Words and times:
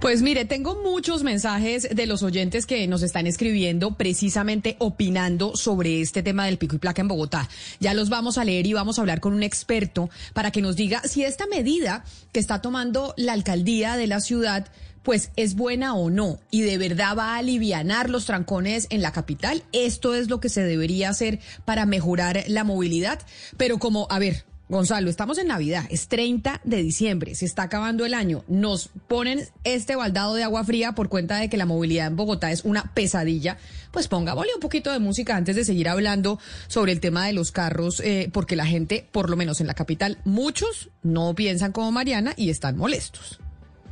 Pues 0.00 0.22
mire, 0.22 0.44
tengo 0.44 0.82
muchos 0.82 1.22
mensajes 1.22 1.88
de 1.94 2.06
los 2.06 2.22
oyentes 2.22 2.66
que 2.66 2.86
nos 2.86 3.02
están 3.02 3.26
escribiendo 3.26 3.96
precisamente 3.96 4.76
opinando 4.78 5.56
sobre 5.56 6.00
este 6.00 6.22
tema 6.22 6.46
del 6.46 6.58
pico 6.58 6.76
y 6.76 6.78
placa 6.78 7.02
en 7.02 7.08
Bogotá. 7.08 7.48
Ya 7.80 7.94
los 7.94 8.08
vamos 8.08 8.38
a 8.38 8.44
leer 8.44 8.66
y 8.66 8.72
vamos 8.72 8.98
a 8.98 9.02
hablar 9.02 9.20
con 9.20 9.32
un 9.32 9.42
experto 9.42 10.10
para 10.32 10.50
que 10.50 10.62
nos 10.62 10.76
diga 10.76 11.02
si 11.02 11.24
esta 11.24 11.46
medida 11.46 12.04
que 12.32 12.40
está 12.40 12.60
tomando 12.60 13.14
la 13.16 13.32
alcaldía 13.32 13.96
de 13.96 14.06
la 14.06 14.20
ciudad 14.20 14.68
pues 15.02 15.30
es 15.36 15.54
buena 15.54 15.94
o 15.94 16.10
no 16.10 16.38
y 16.50 16.60
de 16.62 16.76
verdad 16.76 17.16
va 17.16 17.34
a 17.34 17.38
alivianar 17.38 18.10
los 18.10 18.26
trancones 18.26 18.86
en 18.90 19.00
la 19.00 19.12
capital. 19.12 19.62
Esto 19.72 20.14
es 20.14 20.28
lo 20.28 20.38
que 20.38 20.50
se 20.50 20.62
debería 20.62 21.08
hacer 21.08 21.40
para 21.64 21.86
mejorar 21.86 22.44
la 22.46 22.62
movilidad. 22.62 23.18
Pero 23.56 23.78
como, 23.78 24.06
a 24.10 24.18
ver, 24.18 24.44
Gonzalo, 24.68 25.08
estamos 25.08 25.38
en 25.38 25.48
Navidad, 25.48 25.86
es 25.88 26.08
30 26.08 26.60
de 26.62 26.82
diciembre, 26.82 27.34
se 27.34 27.46
está 27.46 27.62
acabando 27.62 28.04
el 28.04 28.12
año, 28.12 28.44
nos 28.48 28.90
ponen 29.08 29.40
este 29.64 29.96
baldado 29.96 30.34
de 30.34 30.44
agua 30.44 30.62
fría 30.62 30.92
por 30.92 31.08
cuenta 31.08 31.38
de 31.38 31.48
que 31.48 31.56
la 31.56 31.64
movilidad 31.64 32.08
en 32.08 32.16
Bogotá 32.16 32.52
es 32.52 32.64
una 32.64 32.92
pesadilla, 32.92 33.56
pues 33.92 34.08
pongámosle 34.08 34.54
un 34.54 34.60
poquito 34.60 34.92
de 34.92 34.98
música 34.98 35.36
antes 35.36 35.56
de 35.56 35.64
seguir 35.64 35.88
hablando 35.88 36.38
sobre 36.66 36.92
el 36.92 37.00
tema 37.00 37.26
de 37.26 37.32
los 37.32 37.50
carros, 37.50 38.00
eh, 38.00 38.28
porque 38.30 38.56
la 38.56 38.66
gente, 38.66 39.08
por 39.10 39.30
lo 39.30 39.36
menos 39.36 39.62
en 39.62 39.68
la 39.68 39.74
capital, 39.74 40.18
muchos 40.26 40.90
no 41.02 41.34
piensan 41.34 41.72
como 41.72 41.90
Mariana 41.90 42.34
y 42.36 42.50
están 42.50 42.76
molestos. 42.76 43.40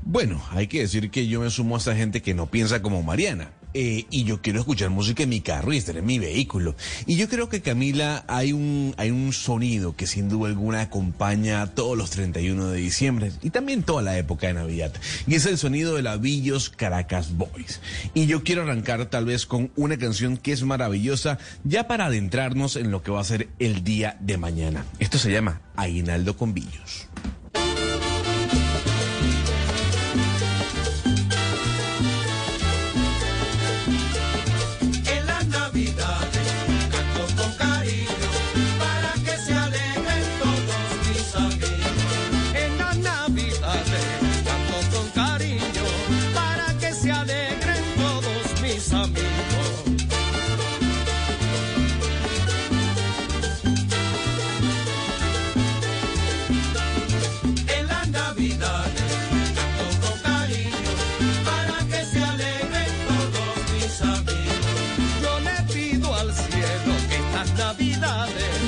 Bueno, 0.05 0.43
hay 0.51 0.67
que 0.67 0.81
decir 0.81 1.11
que 1.11 1.27
yo 1.27 1.41
me 1.41 1.51
sumo 1.51 1.77
a 1.77 1.79
esa 1.79 1.97
gente 1.97 2.21
que 2.21 2.35
no 2.35 2.51
piensa 2.51 2.83
como 2.83 3.03
Mariana. 3.03 3.51
Eh, 3.79 4.07
y 4.09 4.25
yo 4.25 4.41
quiero 4.41 4.61
escuchar 4.61 4.89
música 4.89 5.25
en 5.25 5.29
mi 5.29 5.43
carro 5.43 5.71
y 5.71 5.77
estar 5.77 5.99
en 5.99 6.07
mi 6.07 6.19
vehículo. 6.19 6.75
Y 7.05 7.17
yo 7.17 7.29
creo 7.29 7.51
que 7.51 7.61
Camila 7.61 8.25
hay 8.27 8.55
un, 8.55 8.95
hay 8.97 9.11
un 9.11 9.35
sonido 9.35 9.95
que 9.95 10.07
sin 10.07 10.31
duda 10.31 10.49
alguna 10.49 10.81
acompaña 10.81 11.67
todos 11.67 11.95
los 11.95 12.09
31 12.09 12.69
de 12.69 12.79
diciembre 12.79 13.33
y 13.43 13.51
también 13.51 13.83
toda 13.83 14.01
la 14.01 14.17
época 14.17 14.47
de 14.47 14.55
Navidad. 14.55 14.95
Y 15.27 15.35
es 15.35 15.45
el 15.45 15.59
sonido 15.59 15.95
de 15.95 16.01
la 16.01 16.17
Villos 16.17 16.71
Caracas 16.71 17.37
Boys. 17.37 17.83
Y 18.15 18.25
yo 18.25 18.43
quiero 18.45 18.63
arrancar 18.63 19.05
tal 19.11 19.27
vez 19.27 19.45
con 19.45 19.71
una 19.77 19.99
canción 19.99 20.39
que 20.39 20.53
es 20.53 20.63
maravillosa 20.63 21.37
ya 21.65 21.87
para 21.87 22.07
adentrarnos 22.07 22.77
en 22.77 22.91
lo 22.91 23.03
que 23.03 23.11
va 23.11 23.21
a 23.21 23.25
ser 23.25 23.51
el 23.59 23.85
día 23.85 24.17
de 24.21 24.39
mañana. 24.39 24.87
Esto 25.01 25.19
se 25.19 25.31
llama 25.31 25.61
Aguinaldo 25.77 26.35
con 26.35 26.55
Villos. 26.55 27.09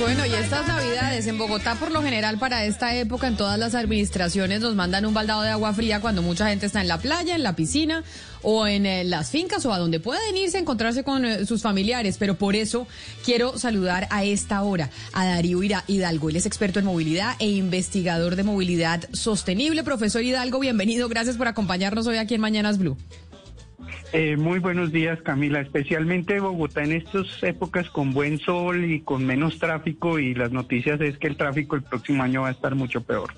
Bueno, 0.01 0.25
y 0.25 0.33
estas 0.33 0.67
navidades 0.67 1.27
en 1.27 1.39
Bogotá, 1.39 1.75
por 1.75 1.91
lo 1.91 2.03
general, 2.03 2.39
para 2.39 2.65
esta 2.65 2.95
época, 2.95 3.27
en 3.27 3.37
todas 3.37 3.59
las 3.59 3.75
administraciones 3.75 4.61
nos 4.61 4.75
mandan 4.77 5.05
un 5.05 5.13
baldado 5.13 5.43
de 5.43 5.51
agua 5.51 5.75
fría 5.75 6.01
cuando 6.01 6.23
mucha 6.23 6.49
gente 6.49 6.67
está 6.67 6.81
en 6.81 6.89
la 6.89 6.99
playa, 6.99 7.35
en 7.35 7.43
la 7.43 7.57
piscina 7.57 8.05
o 8.43 8.67
en 8.67 8.87
eh, 8.87 9.05
las 9.05 9.31
fincas 9.31 9.67
o 9.67 9.73
a 9.73 9.79
donde 9.79 9.99
pueden 9.99 10.37
irse 10.37 10.57
a 10.57 10.61
encontrarse 10.61 11.03
con 11.03 11.25
eh, 11.25 11.47
sus 11.47 11.63
familiares. 11.63 12.17
Pero 12.17 12.37
por 12.37 12.55
eso 12.55 12.87
quiero 13.25 13.59
saludar 13.59 14.07
a 14.11 14.25
esta 14.25 14.63
hora 14.63 14.91
a 15.13 15.27
Darío 15.27 15.63
Hidalgo. 15.63 16.31
Él 16.31 16.37
es 16.37 16.47
experto 16.47 16.79
en 16.79 16.85
movilidad 16.85 17.35
e 17.41 17.49
investigador 17.49 18.37
de 18.37 18.45
movilidad 18.45 19.09
sostenible. 19.13 19.83
Profesor 19.83 20.23
Hidalgo, 20.23 20.61
bienvenido. 20.61 21.09
Gracias 21.09 21.37
por 21.37 21.49
acompañarnos 21.49 22.07
hoy 22.07 22.19
aquí 22.19 22.35
en 22.35 22.41
Mañanas 22.41 22.79
Blue. 22.79 22.97
Eh, 24.13 24.37
muy 24.37 24.59
buenos 24.59 24.91
días, 24.91 25.21
Camila. 25.23 25.61
Especialmente 25.61 26.41
Bogotá 26.41 26.83
en 26.83 26.93
estas 26.93 27.43
épocas 27.43 27.91
con 27.91 28.13
buen 28.13 28.39
sol 28.39 28.85
y 28.85 29.01
con 29.01 29.25
menos 29.27 29.59
tráfico 29.59 30.19
y 30.19 30.35
las 30.35 30.51
noticias 30.51 31.01
es 31.01 31.19
que 31.19 31.27
el 31.27 31.37
tráfico 31.37 31.77
el 31.77 31.83
próximo 31.83 32.23
año 32.23 32.43
va 32.43 32.49
a 32.49 32.53
estar 32.53 32.75
mucho 32.75 33.03
peor. 33.03 33.35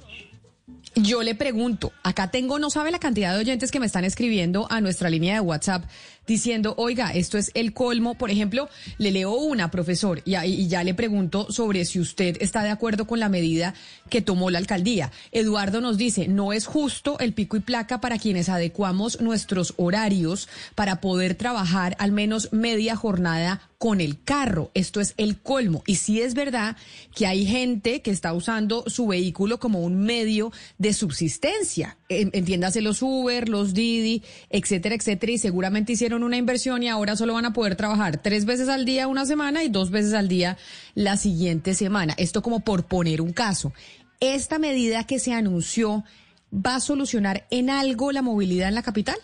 Yo 0.96 1.22
le 1.22 1.36
pregunto, 1.36 1.92
acá 2.02 2.32
tengo, 2.32 2.58
no 2.58 2.68
sabe 2.68 2.90
la 2.90 2.98
cantidad 2.98 3.32
de 3.32 3.38
oyentes 3.38 3.70
que 3.70 3.78
me 3.78 3.86
están 3.86 4.04
escribiendo 4.04 4.66
a 4.70 4.80
nuestra 4.80 5.08
línea 5.08 5.34
de 5.34 5.40
WhatsApp 5.40 5.84
diciendo, 6.26 6.74
oiga, 6.76 7.12
esto 7.12 7.38
es 7.38 7.50
el 7.54 7.72
colmo. 7.72 8.14
Por 8.14 8.30
ejemplo, 8.30 8.68
le 8.98 9.10
leo 9.10 9.34
una, 9.34 9.70
profesor, 9.70 10.22
y, 10.24 10.68
ya 10.68 10.84
le 10.84 10.94
pregunto 10.94 11.50
sobre 11.50 11.84
si 11.84 12.00
usted 12.00 12.36
está 12.40 12.62
de 12.62 12.70
acuerdo 12.70 13.06
con 13.06 13.20
la 13.20 13.28
medida 13.28 13.74
que 14.08 14.20
tomó 14.20 14.50
la 14.50 14.58
alcaldía. 14.58 15.10
Eduardo 15.32 15.80
nos 15.80 15.96
dice, 15.96 16.28
no 16.28 16.52
es 16.52 16.66
justo 16.66 17.18
el 17.18 17.34
pico 17.34 17.56
y 17.56 17.60
placa 17.60 18.00
para 18.00 18.18
quienes 18.18 18.48
adecuamos 18.48 19.20
nuestros 19.20 19.74
horarios 19.76 20.48
para 20.74 21.00
poder 21.00 21.34
trabajar 21.34 21.96
al 21.98 22.12
menos 22.12 22.52
media 22.52 22.96
jornada 22.96 23.70
con 23.78 24.00
el 24.00 24.22
carro. 24.22 24.70
Esto 24.74 25.00
es 25.00 25.14
el 25.16 25.38
colmo. 25.38 25.82
Y 25.86 25.96
sí 25.96 26.20
es 26.20 26.34
verdad 26.34 26.76
que 27.14 27.26
hay 27.26 27.46
gente 27.46 28.02
que 28.02 28.10
está 28.10 28.34
usando 28.34 28.84
su 28.86 29.06
vehículo 29.06 29.58
como 29.58 29.80
un 29.80 30.02
medio 30.02 30.52
de 30.80 30.94
subsistencia. 30.94 31.98
En- 32.08 32.30
Entiéndase 32.32 32.80
los 32.80 33.02
Uber, 33.02 33.50
los 33.50 33.74
Didi, 33.74 34.22
etcétera, 34.48 34.94
etcétera. 34.94 35.30
Y 35.32 35.36
seguramente 35.36 35.92
hicieron 35.92 36.22
una 36.22 36.38
inversión 36.38 36.82
y 36.82 36.88
ahora 36.88 37.16
solo 37.16 37.34
van 37.34 37.44
a 37.44 37.52
poder 37.52 37.76
trabajar 37.76 38.22
tres 38.22 38.46
veces 38.46 38.70
al 38.70 38.86
día 38.86 39.06
una 39.06 39.26
semana 39.26 39.62
y 39.62 39.68
dos 39.68 39.90
veces 39.90 40.14
al 40.14 40.26
día 40.28 40.56
la 40.94 41.18
siguiente 41.18 41.74
semana. 41.74 42.14
Esto 42.16 42.40
como 42.40 42.60
por 42.60 42.86
poner 42.86 43.20
un 43.20 43.34
caso. 43.34 43.74
Esta 44.20 44.58
medida 44.58 45.04
que 45.06 45.18
se 45.18 45.34
anunció 45.34 46.02
va 46.50 46.76
a 46.76 46.80
solucionar 46.80 47.46
en 47.50 47.68
algo 47.68 48.10
la 48.10 48.22
movilidad 48.22 48.68
en 48.68 48.74
la 48.74 48.82
capital. 48.82 49.16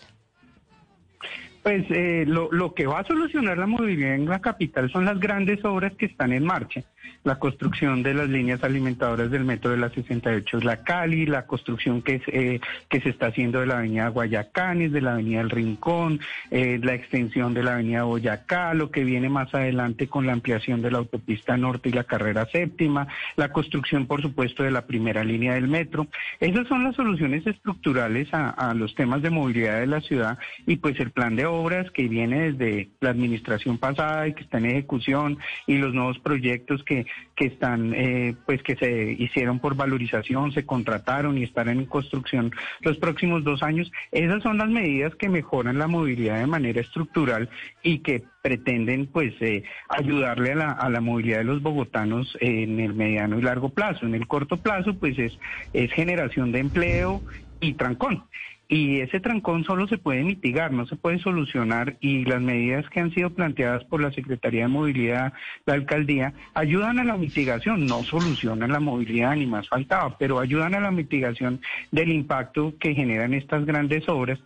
Pues 1.63 1.85
eh, 1.89 2.23
lo, 2.27 2.51
lo 2.51 2.73
que 2.75 2.85
va 2.85 2.99
a 2.99 3.03
solucionar 3.07 3.57
la 3.57 3.65
movilidad 3.67 4.13
en 4.13 4.25
la 4.29 4.39
capital 4.39 4.91
son 4.91 5.05
las 5.05 5.19
grandes 5.19 5.65
obras 5.65 5.91
que 5.97 6.05
están 6.05 6.31
en 6.33 6.45
marcha. 6.45 6.83
La 7.23 7.39
construcción 7.39 8.03
de 8.03 8.13
las 8.13 8.29
líneas 8.29 8.63
alimentadoras 8.63 9.29
del 9.29 9.43
metro 9.43 9.71
de 9.71 9.77
la 9.77 9.89
68 9.89 10.57
es 10.57 10.63
la 10.63 10.83
Cali, 10.83 11.25
la 11.25 11.45
construcción 11.45 12.01
que, 12.01 12.15
es, 12.15 12.21
eh, 12.27 12.59
que 12.89 13.01
se 13.01 13.09
está 13.09 13.27
haciendo 13.27 13.59
de 13.59 13.67
la 13.67 13.79
avenida 13.79 14.07
Guayacanes, 14.09 14.91
de 14.91 15.01
la 15.01 15.13
avenida 15.13 15.41
El 15.41 15.49
Rincón, 15.49 16.19
eh, 16.51 16.79
la 16.81 16.93
extensión 16.93 17.53
de 17.53 17.63
la 17.63 17.73
avenida 17.73 18.03
Boyacá, 18.03 18.73
lo 18.73 18.91
que 18.91 19.03
viene 19.03 19.29
más 19.29 19.53
adelante 19.53 20.07
con 20.07 20.25
la 20.25 20.33
ampliación 20.33 20.81
de 20.81 20.91
la 20.91 20.99
autopista 20.99 21.57
norte 21.57 21.89
y 21.89 21.93
la 21.93 22.05
carrera 22.05 22.45
séptima, 22.51 23.07
la 23.35 23.51
construcción, 23.51 24.07
por 24.07 24.21
supuesto, 24.21 24.63
de 24.63 24.71
la 24.71 24.85
primera 24.85 25.23
línea 25.23 25.53
del 25.55 25.67
metro. 25.67 26.07
Esas 26.39 26.67
son 26.67 26.83
las 26.83 26.95
soluciones 26.95 27.45
estructurales 27.45 28.33
a, 28.33 28.49
a 28.49 28.73
los 28.73 28.95
temas 28.95 29.21
de 29.21 29.29
movilidad 29.29 29.79
de 29.79 29.87
la 29.87 30.01
ciudad 30.01 30.37
y 30.65 30.77
pues 30.77 30.99
el 30.99 31.11
plan 31.11 31.35
de 31.35 31.45
obras 31.45 31.91
que 31.91 32.07
viene 32.07 32.51
desde 32.51 32.89
la 33.01 33.09
administración 33.09 33.77
pasada 33.77 34.27
y 34.27 34.33
que 34.33 34.43
está 34.43 34.57
en 34.57 34.67
ejecución 34.67 35.37
y 35.65 35.77
los 35.77 35.93
nuevos 35.93 36.19
proyectos 36.19 36.83
que, 36.83 36.96
que 37.35 37.47
están, 37.47 37.93
eh, 37.93 38.35
pues 38.45 38.63
que 38.63 38.75
se 38.75 39.11
hicieron 39.11 39.59
por 39.59 39.75
valorización, 39.75 40.51
se 40.51 40.65
contrataron 40.65 41.37
y 41.37 41.43
estarán 41.43 41.79
en 41.79 41.85
construcción 41.85 42.51
los 42.81 42.97
próximos 42.97 43.43
dos 43.43 43.63
años. 43.63 43.91
Esas 44.11 44.41
son 44.43 44.57
las 44.57 44.69
medidas 44.69 45.15
que 45.15 45.29
mejoran 45.29 45.77
la 45.77 45.87
movilidad 45.87 46.39
de 46.39 46.47
manera 46.47 46.81
estructural 46.81 47.49
y 47.83 47.99
que 47.99 48.23
pretenden 48.41 49.07
pues 49.07 49.33
eh, 49.41 49.63
ayudarle 49.89 50.53
a 50.53 50.89
la, 50.89 51.01
movilidad 51.01 51.39
de 51.39 51.43
los 51.43 51.61
bogotanos 51.61 52.37
en 52.39 52.79
el 52.79 52.93
mediano 52.93 53.37
y 53.37 53.41
largo 53.41 53.69
plazo. 53.69 54.05
En 54.05 54.15
el 54.15 54.27
corto 54.27 54.57
plazo 54.57 54.97
pues 54.97 55.19
es, 55.19 55.37
es 55.73 55.91
generación 55.91 56.51
de 56.51 56.59
empleo 56.59 57.21
y 57.59 57.73
trancón. 57.73 58.23
Y 58.69 58.99
ese 58.99 59.19
trancón 59.21 59.63
solo 59.63 59.87
se 59.87 59.97
puede 59.97 60.23
mitigar, 60.23 60.73
no 60.73 60.85
se 60.85 60.95
puede 60.97 61.19
solucionar 61.19 61.95
y 62.01 62.25
las 62.25 62.41
medidas 62.41 62.89
que 62.89 62.99
han 62.99 63.13
sido 63.13 63.29
planteadas 63.29 63.83
por 63.85 64.01
la 64.01 64.11
Secretaría 64.11 64.63
de 64.63 64.67
Movilidad, 64.67 65.31
la 65.65 65.75
alcaldía, 65.75 66.33
ayudan 66.53 66.99
a 66.99 67.03
la 67.05 67.15
mitigación, 67.17 67.85
no 67.85 68.03
solucionan 68.03 68.71
la 68.73 68.79
movilidad 68.81 69.35
ni 69.37 69.45
más 69.45 69.69
faltaba, 69.69 70.17
pero 70.17 70.39
ayudan 70.39 70.75
a 70.75 70.81
la 70.81 70.91
mitigación 70.91 71.61
del 71.91 72.11
impacto 72.11 72.73
que 72.79 72.93
generan 72.93 73.33
estas 73.33 73.65
grandes 73.65 74.07
obras. 74.09 74.39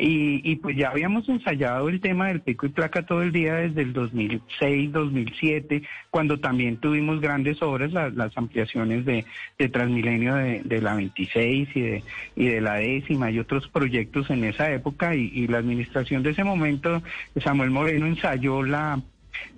Y, 0.00 0.40
y 0.48 0.54
pues 0.56 0.76
ya 0.76 0.90
habíamos 0.90 1.28
ensayado 1.28 1.88
el 1.88 2.00
tema 2.00 2.28
del 2.28 2.40
pico 2.40 2.66
y 2.66 2.68
placa 2.68 3.04
todo 3.04 3.20
el 3.22 3.32
día 3.32 3.54
desde 3.56 3.82
el 3.82 3.92
2006, 3.92 4.92
2007, 4.92 5.82
cuando 6.10 6.38
también 6.38 6.76
tuvimos 6.76 7.20
grandes 7.20 7.60
obras, 7.62 7.92
la- 7.92 8.08
las 8.10 8.36
ampliaciones 8.38 9.04
de, 9.04 9.24
Transmilenio 9.72 10.34
de, 10.36 10.62
de 10.64 10.80
la 10.80 10.94
26 10.94 11.68
y 11.74 11.80
de, 11.80 12.02
y 12.36 12.46
de 12.46 12.60
la 12.60 12.74
décima 12.74 13.30
y 13.32 13.38
otros 13.40 13.67
proyectos 13.68 14.30
en 14.30 14.44
esa 14.44 14.72
época 14.72 15.14
y, 15.14 15.30
y 15.34 15.46
la 15.46 15.58
administración 15.58 16.22
de 16.22 16.30
ese 16.30 16.44
momento, 16.44 17.02
Samuel 17.42 17.70
Moreno 17.70 18.06
ensayó 18.06 18.62
la, 18.62 19.00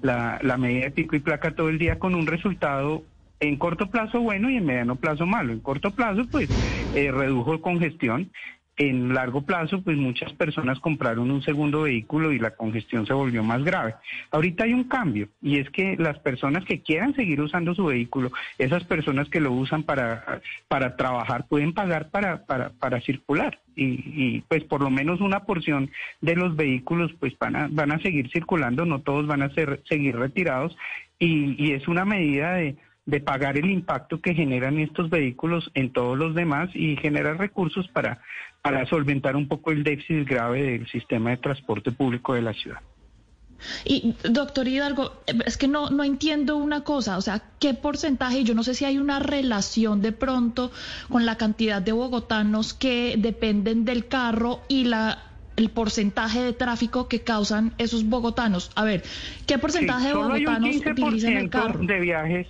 la, 0.03 0.39
la 0.43 0.57
medida 0.57 0.85
de 0.85 0.91
pico 0.91 1.17
y 1.17 1.21
placa 1.21 1.53
todo 1.53 1.69
el 1.69 1.79
día 1.79 1.99
con 1.99 2.15
un 2.15 2.27
resultado 2.27 3.03
en 3.41 3.57
corto 3.57 3.91
plazo 3.91 4.21
bueno 4.21 4.51
y 4.51 4.57
en 4.57 4.67
mediano 4.67 4.97
plazo 4.97 5.27
malo. 5.27 5.53
En 5.53 5.61
corto 5.61 5.91
plazo, 5.91 6.27
pues, 6.31 6.49
eh, 6.95 7.11
redujo 7.11 7.61
congestión. 7.61 8.31
En 8.83 9.13
largo 9.13 9.43
plazo, 9.43 9.83
pues 9.83 9.99
muchas 9.99 10.33
personas 10.33 10.81
compraron 10.81 11.31
un 11.31 11.43
segundo 11.43 11.83
vehículo 11.83 12.33
y 12.33 12.39
la 12.39 12.53
congestión 12.53 13.07
se 13.07 13.13
volvió 13.13 13.43
más 13.43 13.63
grave. 13.63 13.97
Ahorita 14.31 14.65
hay 14.65 14.73
un 14.73 14.85
cambio 14.85 15.29
y 15.43 15.59
es 15.59 15.69
que 15.69 15.99
las 15.99 16.19
personas 16.21 16.65
que 16.65 16.81
quieran 16.81 17.15
seguir 17.15 17.43
usando 17.43 17.75
su 17.75 17.85
vehículo, 17.85 18.33
esas 18.57 18.85
personas 18.85 19.29
que 19.29 19.39
lo 19.39 19.53
usan 19.53 19.83
para, 19.83 20.41
para 20.67 20.97
trabajar, 20.97 21.47
pueden 21.47 21.75
pagar 21.75 22.09
para, 22.09 22.47
para, 22.47 22.71
para 22.71 23.03
circular. 23.03 23.59
Y, 23.77 24.41
pues 24.49 24.65
por 24.65 24.81
lo 24.81 24.89
menos 24.89 25.21
una 25.21 25.45
porción 25.45 25.91
de 26.23 26.37
los 26.37 26.57
vehículos 26.57 27.13
pues 27.21 27.39
van 27.39 27.57
a, 27.57 27.69
van 27.71 27.93
a 27.93 28.01
seguir 28.01 28.31
circulando, 28.31 28.87
no 28.87 29.01
todos 29.01 29.27
van 29.27 29.43
a 29.43 29.51
ser, 29.51 29.83
seguir 29.91 30.17
retirados 30.17 30.75
y 31.19 31.73
es 31.73 31.87
una 31.87 32.07
medida 32.07 32.55
de, 32.55 32.77
de 33.07 33.21
pagar 33.21 33.57
el 33.57 33.71
impacto 33.71 34.21
que 34.21 34.35
generan 34.35 34.79
estos 34.79 35.11
vehículos 35.11 35.71
en 35.75 35.93
todos 35.93 36.17
los 36.19 36.35
demás 36.35 36.71
y 36.75 36.97
generar 36.97 37.39
recursos 37.39 37.89
para, 37.89 38.21
para 38.63 38.87
solventar 38.87 39.37
un 39.37 39.49
poco 39.49 39.73
el 39.73 39.83
déficit 39.83 40.29
grave 40.29 40.63
del 40.63 40.87
sistema 40.89 41.31
de 41.31 41.39
transporte 41.39 41.91
público 41.93 42.35
de 42.35 42.43
la 42.43 42.53
ciudad. 42.53 42.81
Y 43.85 44.15
doctor 44.31 44.67
Hidalgo, 44.69 45.23
eh, 45.27 45.35
es 45.45 45.57
que 45.57 45.69
no, 45.69 45.91
no 45.91 46.05
entiendo 46.05 46.57
una 46.57 46.83
cosa, 46.83 47.19
o 47.19 47.21
sea, 47.21 47.43
¿qué 47.59 47.75
porcentaje? 47.75 48.43
Yo 48.45 48.55
no 48.55 48.63
sé 48.63 48.75
si 48.75 48.85
hay 48.85 48.99
una 48.99 49.19
relación 49.19 50.01
de 50.01 50.13
pronto 50.13 50.71
con 51.11 51.27
la 51.27 51.37
cantidad 51.37 51.83
de 51.83 51.93
bogotanos 51.93 52.73
que 52.75 53.17
dependen 53.19 53.85
del 53.85 54.07
carro 54.09 54.61
y 54.69 54.85
la 54.85 55.25
el 55.57 55.69
porcentaje 55.69 56.43
de 56.43 56.55
tráfico 56.55 57.07
que 57.07 57.21
causan 57.21 57.75
esos 57.77 58.05
bogotanos. 58.05 58.71
A 58.77 58.85
ver, 58.85 59.03
¿qué 59.47 59.59
porcentaje 59.59 60.05
Sí, 60.05 60.09
de 60.09 60.15
bogotanos 60.15 60.77
utilizan 60.77 61.37
el 61.37 61.51
15% 61.51 61.51
carro? 61.51 61.81
de 61.85 62.01
viajes, 62.01 62.47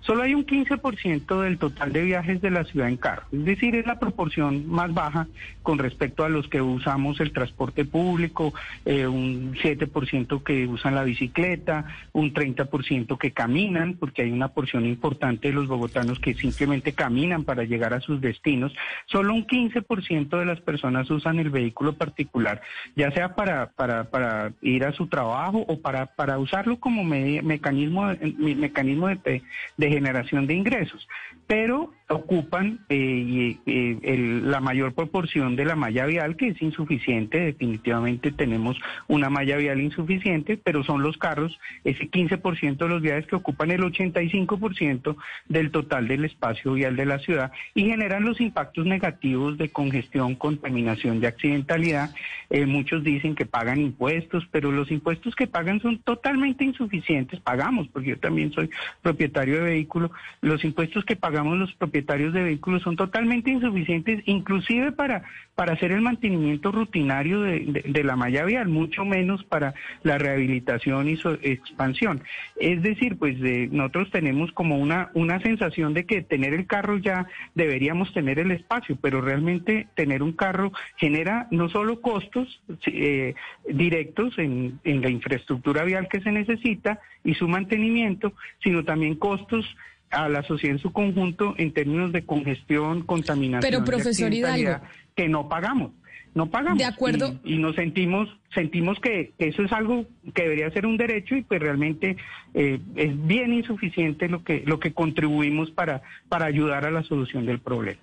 solo 0.00 0.22
hay 0.22 0.34
un 0.34 0.44
15% 0.46 1.40
del 1.42 1.58
total 1.58 1.92
de 1.92 2.02
viajes 2.02 2.40
de 2.40 2.50
la 2.50 2.64
ciudad 2.64 2.88
en 2.88 2.96
carro. 2.96 3.22
Es 3.32 3.44
decir, 3.44 3.74
es 3.76 3.86
la 3.86 3.98
proporción 3.98 4.66
más 4.68 4.92
baja 4.94 5.26
con 5.62 5.78
respecto 5.78 6.24
a 6.24 6.28
los 6.28 6.48
que 6.48 6.60
usamos 6.62 7.20
el 7.20 7.32
transporte 7.32 7.84
público, 7.84 8.52
eh, 8.84 9.06
un 9.06 9.54
7% 9.62 10.42
que 10.42 10.66
usan 10.66 10.94
la 10.94 11.04
bicicleta, 11.04 11.84
un 12.12 12.32
30% 12.32 13.18
que 13.18 13.32
caminan, 13.32 13.94
porque 13.94 14.22
hay 14.22 14.30
una 14.32 14.48
porción 14.48 14.86
importante 14.86 15.48
de 15.48 15.54
los 15.54 15.66
bogotanos 15.68 16.18
que 16.18 16.34
simplemente 16.34 16.92
caminan 16.92 17.44
para 17.44 17.64
llegar 17.64 17.94
a 17.94 18.00
sus 18.00 18.20
destinos. 18.20 18.72
Solo 19.06 19.34
un 19.34 19.46
15% 19.46 20.38
de 20.38 20.46
las 20.46 20.60
personas 20.60 21.10
usan 21.10 21.38
el 21.38 21.50
vehículo 21.50 21.92
particular, 21.94 22.60
ya 22.96 23.10
sea 23.12 23.34
para, 23.34 23.70
para, 23.70 24.04
para 24.10 24.52
ir 24.62 24.84
a 24.84 24.92
su 24.92 25.06
trabajo 25.08 25.64
o 25.68 25.78
para, 25.80 26.08
usarlo 26.38 26.78
como 26.80 27.04
me- 27.04 27.42
mecanismo, 27.42 28.06
me- 28.38 28.54
mecanismo 28.54 29.08
de, 29.08 29.42
de 29.76 29.89
generación 29.90 30.46
de 30.46 30.54
ingresos. 30.54 31.08
Pero 31.46 31.92
ocupan 32.10 32.80
eh, 32.88 33.56
eh, 33.66 33.98
el- 34.02 34.50
la 34.50 34.60
mayor 34.60 34.92
proporción 34.94 35.54
de 35.54 35.64
la 35.64 35.76
malla 35.76 36.06
vial, 36.06 36.36
que 36.36 36.48
es 36.48 36.60
insuficiente, 36.60 37.38
definitivamente 37.38 38.32
tenemos 38.32 38.76
una 39.06 39.30
malla 39.30 39.56
vial 39.56 39.80
insuficiente, 39.80 40.56
pero 40.56 40.82
son 40.82 41.02
los 41.02 41.16
carros, 41.16 41.58
ese 41.84 42.10
15% 42.10 42.84
de 42.84 42.88
los 42.88 43.00
viajes 43.00 43.26
que 43.26 43.36
ocupan 43.36 43.70
el 43.70 43.82
85% 43.82 45.16
del 45.48 45.70
total 45.70 46.08
del 46.08 46.24
espacio 46.24 46.72
vial 46.74 46.96
de 46.96 47.06
la 47.06 47.20
ciudad 47.20 47.52
y 47.74 47.84
generan 47.84 48.24
los 48.24 48.40
impactos 48.40 48.86
negativos 48.86 49.56
de 49.56 49.68
congestión, 49.68 50.34
contaminación, 50.34 51.20
de 51.20 51.28
accidentalidad. 51.28 52.10
Eh, 52.50 52.66
muchos 52.66 53.04
dicen 53.04 53.36
que 53.36 53.46
pagan 53.46 53.80
impuestos, 53.80 54.46
pero 54.50 54.72
los 54.72 54.90
impuestos 54.90 55.36
que 55.36 55.46
pagan 55.46 55.80
son 55.80 55.98
totalmente 55.98 56.64
insuficientes. 56.64 57.38
Pagamos, 57.40 57.86
porque 57.88 58.10
yo 58.10 58.18
también 58.18 58.52
soy 58.52 58.68
propietario 59.00 59.56
de 59.56 59.62
vehículo. 59.70 60.10
Los 60.40 60.64
impuestos 60.64 61.04
que 61.04 61.14
pagamos 61.14 61.56
los 61.56 61.72
propietarios 61.74 61.99
de 62.32 62.42
vehículos 62.42 62.82
son 62.82 62.96
totalmente 62.96 63.50
insuficientes, 63.50 64.22
inclusive 64.26 64.92
para, 64.92 65.22
para 65.54 65.72
hacer 65.74 65.92
el 65.92 66.00
mantenimiento 66.00 66.72
rutinario 66.72 67.40
de, 67.42 67.60
de- 67.60 67.82
la 68.04 68.16
malla 68.16 68.44
vial, 68.44 68.68
mucho 68.68 69.04
menos 69.04 69.44
para 69.44 69.74
la 70.02 70.18
rehabilitación 70.18 71.08
y 71.08 71.18
expansión. 71.42 72.22
Es 72.58 72.82
decir, 72.82 73.16
pues 73.18 73.38
de- 73.40 73.68
nosotros 73.70 74.10
tenemos 74.10 74.52
como 74.52 74.78
una, 74.78 75.10
una 75.14 75.40
sensación 75.40 75.94
de 75.94 76.04
que 76.06 76.22
tener 76.22 76.54
el 76.54 76.66
carro 76.66 76.98
ya 76.98 77.26
deberíamos 77.54 78.12
tener 78.12 78.38
el 78.38 78.50
espacio, 78.50 78.96
pero 79.00 79.20
realmente 79.20 79.86
tener 79.94 80.22
un 80.22 80.32
carro 80.32 80.72
genera 80.96 81.46
no 81.50 81.68
solo 81.68 82.00
costos 82.00 82.62
eh, 82.86 83.34
directos 83.68 84.38
en, 84.38 84.80
en 84.84 85.02
la 85.02 85.10
infraestructura 85.10 85.84
vial 85.84 86.08
que 86.08 86.20
se 86.20 86.32
necesita 86.32 87.00
y 87.24 87.34
su 87.34 87.46
mantenimiento, 87.48 88.32
sino 88.62 88.84
también 88.84 89.14
costos 89.16 89.66
a 90.10 90.28
la 90.28 90.42
sociedad 90.42 90.76
en 90.76 90.82
su 90.82 90.92
conjunto 90.92 91.54
en 91.56 91.72
términos 91.72 92.12
de 92.12 92.24
congestión, 92.24 93.02
contaminación, 93.02 93.70
Pero, 93.70 93.84
profesor 93.84 94.32
Hidalgo. 94.32 94.80
que 95.14 95.28
no 95.28 95.48
pagamos. 95.48 95.92
No 96.34 96.48
pagamos. 96.48 96.78
De 96.78 96.84
acuerdo. 96.84 97.40
Y, 97.42 97.54
y 97.54 97.58
nos 97.58 97.74
sentimos, 97.74 98.28
sentimos 98.54 99.00
que 99.00 99.32
eso 99.38 99.62
es 99.62 99.72
algo 99.72 100.06
que 100.32 100.42
debería 100.42 100.70
ser 100.70 100.86
un 100.86 100.96
derecho 100.96 101.34
y 101.34 101.42
pues 101.42 101.60
realmente 101.60 102.16
eh, 102.54 102.78
es 102.94 103.26
bien 103.26 103.52
insuficiente 103.52 104.28
lo 104.28 104.44
que, 104.44 104.62
lo 104.64 104.78
que 104.78 104.92
contribuimos 104.92 105.70
para, 105.72 106.02
para 106.28 106.46
ayudar 106.46 106.84
a 106.84 106.90
la 106.90 107.02
solución 107.02 107.46
del 107.46 107.58
problema. 107.58 107.98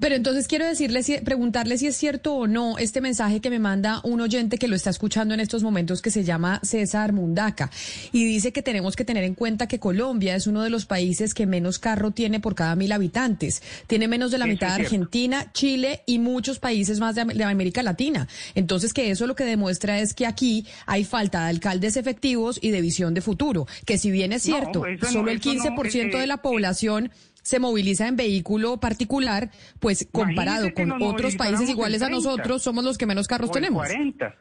Pero 0.00 0.16
entonces 0.16 0.48
quiero 0.48 0.66
decirle, 0.66 1.02
si- 1.04 1.18
preguntarle 1.18 1.78
si 1.78 1.86
es 1.86 1.96
cierto 1.96 2.34
o 2.34 2.46
no 2.48 2.78
este 2.78 3.00
mensaje 3.00 3.40
que 3.40 3.48
me 3.48 3.60
manda 3.60 4.00
un 4.02 4.20
oyente 4.20 4.58
que 4.58 4.66
lo 4.66 4.74
está 4.74 4.90
escuchando 4.90 5.34
en 5.34 5.40
estos 5.40 5.62
momentos 5.62 6.02
que 6.02 6.10
se 6.10 6.24
llama 6.24 6.58
César 6.64 7.12
Mundaca 7.12 7.70
y 8.10 8.24
dice 8.24 8.52
que 8.52 8.60
tenemos 8.60 8.96
que 8.96 9.04
tener 9.04 9.22
en 9.22 9.34
cuenta 9.34 9.68
que 9.68 9.78
Colombia 9.78 10.34
es 10.34 10.48
uno 10.48 10.62
de 10.62 10.70
los 10.70 10.84
países 10.84 11.32
que 11.32 11.46
menos 11.46 11.78
carro 11.78 12.10
tiene 12.10 12.40
por 12.40 12.54
cada 12.56 12.74
mil 12.74 12.90
habitantes. 12.90 13.62
Tiene 13.86 14.08
menos 14.08 14.32
de 14.32 14.38
la 14.38 14.46
mitad 14.46 14.76
de. 14.76 14.82
Argentina, 14.82 15.52
Chile 15.52 16.02
y 16.06 16.18
muchos 16.18 16.58
países 16.58 16.98
más 16.98 17.14
de, 17.14 17.20
Am- 17.20 17.28
de 17.28 17.44
América 17.44 17.82
Latina. 17.84 18.26
Entonces 18.56 18.92
que 18.92 19.10
eso 19.10 19.28
lo 19.28 19.36
que 19.36 19.44
demuestra 19.44 20.00
es 20.00 20.12
que 20.12 20.26
aquí 20.26 20.66
hay 20.86 21.04
falta 21.04 21.44
de 21.44 21.50
alcaldes 21.50 21.96
efectivos 21.96 22.58
y 22.60 22.70
de 22.72 22.80
visión 22.80 23.14
de 23.14 23.20
futuro. 23.20 23.66
Que 23.86 23.96
si 23.96 24.10
bien 24.10 24.32
es 24.32 24.42
cierto, 24.42 24.84
no, 24.84 25.08
solo 25.08 25.30
el 25.30 25.38
eso 25.38 25.54
no, 25.54 25.60
15% 25.76 26.18
de 26.18 26.24
eh, 26.24 26.26
la 26.26 26.38
población 26.38 27.10
se 27.44 27.60
moviliza 27.60 28.08
en 28.08 28.16
vehículo 28.16 28.78
particular, 28.78 29.50
pues 29.78 30.08
comparado 30.10 30.66
Imagínese 30.66 30.98
con 30.98 31.02
otros 31.02 31.36
países 31.36 31.68
iguales 31.68 32.02
a 32.02 32.06
30, 32.06 32.16
nosotros, 32.16 32.62
somos 32.62 32.82
los 32.82 32.96
que 32.96 33.06
menos 33.06 33.28
carros 33.28 33.52
tenemos. 33.52 33.86
40. 33.86 34.34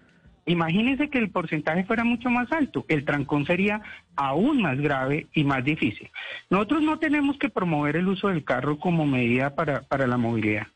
Imagínense 0.46 1.10
que 1.10 1.20
el 1.20 1.30
porcentaje 1.30 1.84
fuera 1.84 2.04
mucho 2.04 2.30
más 2.30 2.52
alto. 2.52 2.86
El 2.88 3.06
trancón 3.06 3.46
sería 3.46 3.82
aún 4.16 4.62
más 4.62 4.80
grave 4.80 5.28
y 5.34 5.44
más 5.44 5.64
difícil. 5.64 6.10
Nosotros 6.50 6.82
no 6.82 6.98
tenemos 6.98 7.38
que 7.38 7.50
promover 7.50 7.98
el 7.98 8.08
uso 8.08 8.30
del 8.30 8.44
carro 8.44 8.80
como 8.80 9.06
medida 9.06 9.54
para, 9.54 9.82
para 9.82 10.08
la 10.08 10.18
movilidad. 10.18 10.68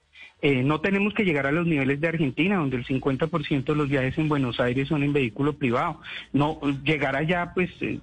Eh, 0.42 0.64
no 0.64 0.82
tenemos 0.82 1.14
que 1.14 1.24
llegar 1.24 1.48
a 1.48 1.52
los 1.52 1.66
niveles 1.66 2.00
de 2.00 2.10
Argentina, 2.10 2.58
donde 2.58 2.78
el 2.78 2.86
50% 2.86 3.64
de 3.64 3.76
los 3.76 3.90
viajes 3.90 4.18
en 4.18 4.30
Buenos 4.30 4.60
Aires 4.60 4.90
son 4.90 5.04
en 5.04 5.14
vehículo 5.14 5.54
privado. 5.54 6.02
No 6.34 6.60
llegar 6.84 7.16
allá, 7.16 7.54
pues, 7.56 7.72
eh, 7.82 8.00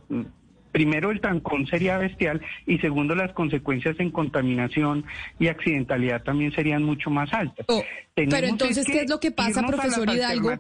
primero 0.75 1.13
el 1.13 1.21
trancón 1.21 1.69
sería 1.69 1.99
bestial 1.99 2.41
y 2.67 2.79
segundo 2.79 3.15
las 3.15 3.33
consecuencias 3.33 3.95
en 4.01 4.11
contaminación 4.11 5.05
y 5.39 5.47
accidentalidad 5.47 6.25
también 6.25 6.53
serían 6.53 6.83
mucho 6.83 7.11
más 7.11 7.33
altas. 7.33 7.65
Oh, 7.69 7.85
pero 8.13 8.49
entonces, 8.49 8.85
¿qué 8.85 9.03
es 9.03 9.09
lo 9.09 9.21
que 9.21 9.31
pasa, 9.31 9.63
profesor 9.63 10.13
Hidalgo? 10.13 10.51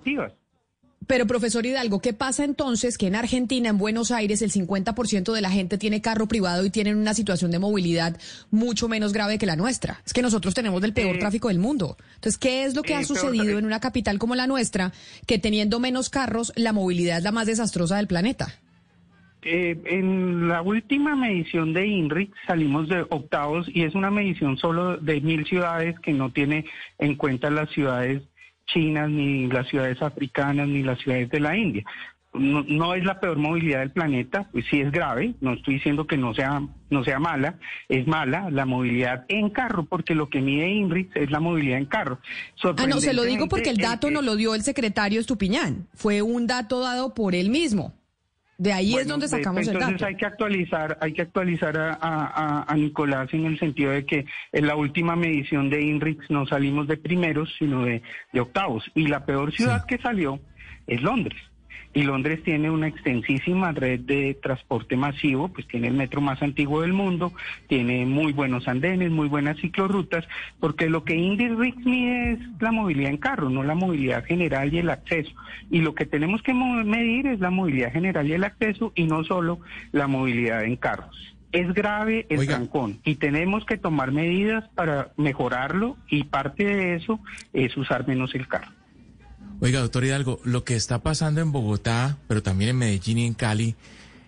Pero 1.09 1.26
profesor 1.26 1.66
Hidalgo, 1.66 1.99
¿qué 1.99 2.12
pasa 2.12 2.44
entonces 2.44 2.97
que 2.97 3.09
en 3.09 3.16
Argentina, 3.16 3.71
en 3.71 3.76
Buenos 3.76 4.12
Aires, 4.12 4.40
el 4.40 4.52
50% 4.52 5.33
de 5.33 5.40
la 5.40 5.50
gente 5.50 5.78
tiene 5.78 6.00
carro 6.00 6.28
privado 6.28 6.64
y 6.64 6.71
tienen 6.71 6.97
una 6.97 7.12
situación 7.12 7.50
de 7.50 7.59
movilidad 7.59 8.16
mucho 8.52 8.87
menos 8.87 9.12
grave 9.12 9.37
que 9.37 9.47
la 9.47 9.56
nuestra? 9.56 10.00
Es 10.06 10.12
que 10.12 10.23
nosotros 10.23 10.54
tenemos 10.54 10.83
el 10.85 10.92
peor 10.92 11.16
Eh, 11.16 11.18
tráfico 11.18 11.49
del 11.49 11.59
mundo. 11.59 11.97
Entonces, 12.14 12.38
¿qué 12.38 12.64
es 12.64 12.76
lo 12.76 12.83
que 12.83 12.92
eh, 12.92 12.97
ha 12.97 12.99
peor 13.00 13.09
sucedido 13.09 13.59
en 13.59 13.66
una 13.66 13.80
capital 13.80 14.21
como 14.21 14.37
la 14.37 14.47
nuestra, 14.47 14.92
que 15.26 15.40
teniendo 15.40 15.80
menos 15.80 16.09
carros, 16.09 16.52
la 16.54 16.73
movilidad 16.73 17.18
es 17.18 17.25
la 17.25 17.33
más 17.33 17.49
desastrosa 17.49 17.97
del 17.97 18.06
planeta? 18.06 18.61
Eh, 19.45 19.79
en 19.85 20.49
la 20.49 20.63
última 20.63 21.15
medición 21.15 21.75
de 21.75 21.87
INRIC 21.87 22.33
salimos 22.47 22.89
de 22.89 23.03
octavos 23.03 23.67
y 23.69 23.83
es 23.83 23.95
una 23.95 24.11
medición 24.11 24.57
solo 24.57 24.97
de 24.97 25.21
mil 25.21 25.45
ciudades 25.45 25.99
que 26.01 26.15
no 26.15 26.31
tiene 26.31 26.65
en 26.99 27.15
cuenta 27.17 27.51
las 27.51 27.69
ciudades 27.71 28.23
chinas, 28.67 29.11
ni 29.11 29.47
las 29.49 29.69
ciudades 29.69 30.01
africanas, 30.01 30.67
ni 30.67 30.83
las 30.83 30.99
ciudades 30.99 31.29
de 31.29 31.41
la 31.41 31.57
India. 31.57 31.85
No, 32.33 32.65
no, 32.67 32.95
es 32.95 33.05
la 33.05 33.21
peor 33.21 33.37
movilidad 33.37 33.81
del 33.81 33.93
planeta, 33.93 34.49
pues 34.51 34.65
sí 34.69 34.81
es 34.81 34.91
grave, 34.91 35.35
no 35.41 35.53
estoy 35.53 35.75
diciendo 35.75 36.07
que 36.07 36.17
no 36.17 36.35
sea, 36.35 36.63
no 36.91 37.05
sea 37.05 37.21
mala, 37.21 37.59
es 37.89 38.09
mala 38.09 38.51
la 38.51 38.65
movilidad 38.67 39.25
en 39.29 39.51
carro, 39.51 39.85
porque 39.85 40.17
lo 40.17 40.31
que 40.31 40.41
mide 40.41 40.69
INRIX 40.69 41.15
es 41.15 41.31
la 41.31 41.39
movilidad 41.39 41.79
en 41.79 41.87
carro. 41.87 42.19
Ah, 42.77 42.87
no, 42.89 42.99
se 42.99 43.13
lo 43.13 43.23
digo 43.23 43.47
porque 43.47 43.71
el 43.71 43.77
dato 43.77 44.11
no 44.11 44.21
lo 44.21 44.35
dio 44.35 44.55
el 44.55 44.63
secretario 44.63 45.21
Estupiñán, 45.21 45.87
fue 45.93 46.23
un 46.23 46.49
dato 46.49 46.81
dado 46.81 47.15
por 47.15 47.37
él 47.37 47.51
mismo. 47.51 47.95
De 48.64 48.73
ahí 48.73 48.94
es 48.94 49.06
donde 49.06 49.28
sacamos 49.28 49.61
el 49.61 49.75
dato. 49.75 49.78
Entonces 49.85 50.09
hay 50.09 50.16
que 50.16 50.25
actualizar, 50.25 50.97
hay 50.99 51.12
que 51.12 51.21
actualizar 51.21 51.76
a, 51.76 51.99
a, 52.00 52.64
a, 52.66 52.76
Nicolás 52.76 53.28
en 53.35 53.44
el 53.44 53.59
sentido 53.59 53.90
de 53.90 54.06
que 54.06 54.25
en 54.52 54.66
la 54.66 54.75
última 54.75 55.14
medición 55.16 55.68
de 55.68 55.83
INRIX 55.83 56.30
no 56.30 56.47
salimos 56.47 56.88
de 56.88 56.97
primeros, 56.97 57.54
sino 57.59 57.85
de, 57.85 58.00
de 58.33 58.40
octavos. 58.40 58.90
Y 58.94 59.09
la 59.09 59.26
peor 59.26 59.52
ciudad 59.52 59.85
que 59.85 59.99
salió 59.99 60.40
es 60.87 61.02
Londres 61.02 61.37
y 61.95 62.03
Londres 62.03 62.43
tiene 62.43 62.71
una 62.71 62.89
extensísima 62.89 63.71
red 63.71 64.01
de 64.01 64.35
transporte 64.35 64.97
masivo, 64.97 65.49
pues 65.49 65.67
tiene 65.69 65.87
el 65.87 65.95
metro 65.95 66.21
más 66.21 66.43
antiguo 66.43 66.83
del 66.83 66.93
mundo, 66.93 67.33
tiene 67.69 68.05
muy 68.05 68.33
buenos 68.33 68.67
andenes, 68.67 69.13
muy 69.13 69.29
buenas 69.29 69.59
ciclorrutas, 69.61 70.27
porque 70.59 70.91
lo 70.91 71.05
que 71.05 71.15
IndyRix 71.15 71.77
mide 71.87 72.33
es 72.33 72.39
la 72.61 72.73
movilidad 72.73 73.11
en 73.11 73.17
carro, 73.17 73.49
no 73.49 73.63
la 73.63 73.77
movilidad 73.77 74.25
general 74.25 74.75
y 74.75 74.79
el 74.79 74.91
acceso. 74.91 75.33
Y 75.71 75.81
lo 75.81 75.95
que 75.95 76.05
tenemos 76.05 76.43
que 76.43 76.53
medir 76.53 77.29
es 77.29 77.39
la 77.39 77.51
movilidad 77.51 77.93
general 77.93 78.27
y 78.27 78.33
el 78.33 78.45
acceso 78.45 78.93
y 78.97 79.05
no 79.05 79.23
solo 79.23 79.61
la 79.93 80.09
movilidad 80.09 80.65
en 80.65 80.77
carros. 80.77 81.17
Es 81.53 81.73
grave 81.73 82.27
el 82.29 82.45
trancón 82.49 82.99
y 83.05 83.15
tenemos 83.15 83.65
que 83.65 83.79
tomar 83.79 84.11
medidas 84.11 84.69
para 84.75 85.13
mejorarlo 85.17 85.97
y 86.09 86.25
parte 86.25 86.65
de 86.65 86.97
eso 86.97 87.21
es 87.53 87.77
usar 87.77 88.09
menos 88.09 88.35
el 88.35 88.49
carro. 88.49 88.73
Oiga, 89.61 89.80
doctor 89.80 90.04
Hidalgo, 90.04 90.40
lo 90.44 90.64
que 90.64 90.76
está 90.76 91.02
pasando 91.02 91.40
en 91.40 91.52
Bogotá, 91.52 92.18
pero 92.28 92.42
también 92.42 92.70
en 92.70 92.76
Medellín 92.76 93.18
y 93.18 93.26
en 93.26 93.34
Cali, 93.34 93.76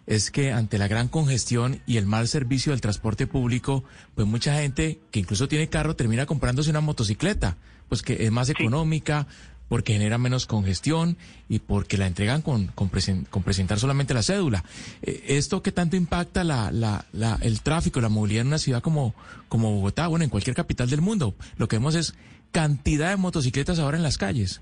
es 0.07 0.31
que 0.31 0.53
ante 0.53 0.79
la 0.79 0.89
gran 0.89 1.09
congestión 1.09 1.83
y 1.85 1.97
el 1.97 2.07
mal 2.07 2.29
servicio 2.29 2.73
del 2.73 2.81
transporte 2.81 3.27
público, 3.27 3.85
pues 4.15 4.27
mucha 4.27 4.55
gente 4.55 5.01
que 5.11 5.19
incluso 5.19 5.49
tiene 5.49 5.69
carro 5.69 5.97
termina 5.97 6.27
comprándose 6.27 6.71
una 6.71 6.81
motocicleta, 6.81 7.57
pues 7.89 8.03
que 8.03 8.25
es 8.25 8.31
más 8.31 8.49
económica, 8.49 9.27
porque 9.69 9.95
genera 9.95 10.17
menos 10.17 10.47
congestión 10.47 11.17
y 11.49 11.59
porque 11.59 11.99
la 11.99 12.07
entregan 12.07 12.41
con, 12.41 12.69
con, 12.69 12.89
presentar 12.89 13.81
solamente 13.81 14.15
la 14.15 14.23
cédula. 14.23 14.65
Eh, 15.03 15.25
¿Esto 15.27 15.61
qué 15.61 15.73
tanto 15.73 15.97
impacta 15.97 16.45
la, 16.45 16.71
la, 16.71 17.05
la, 17.13 17.37
el 17.43 17.61
tráfico, 17.63 18.01
la 18.01 18.09
movilidad 18.09 18.43
en 18.43 18.49
una 18.49 18.59
ciudad 18.59 18.81
como, 18.81 19.15
como 19.49 19.73
Bogotá, 19.73 20.07
bueno, 20.07 20.25
en 20.25 20.31
cualquier 20.31 20.55
capital 20.55 20.89
del 20.89 21.01
mundo? 21.01 21.35
Lo 21.57 21.67
que 21.67 21.77
vemos 21.77 21.97
es 21.97 22.15
cantidad 22.53 23.11
de 23.11 23.17
motocicletas 23.17 23.81
ahora 23.81 23.97
en 23.97 24.05
las 24.05 24.19
calles. 24.19 24.61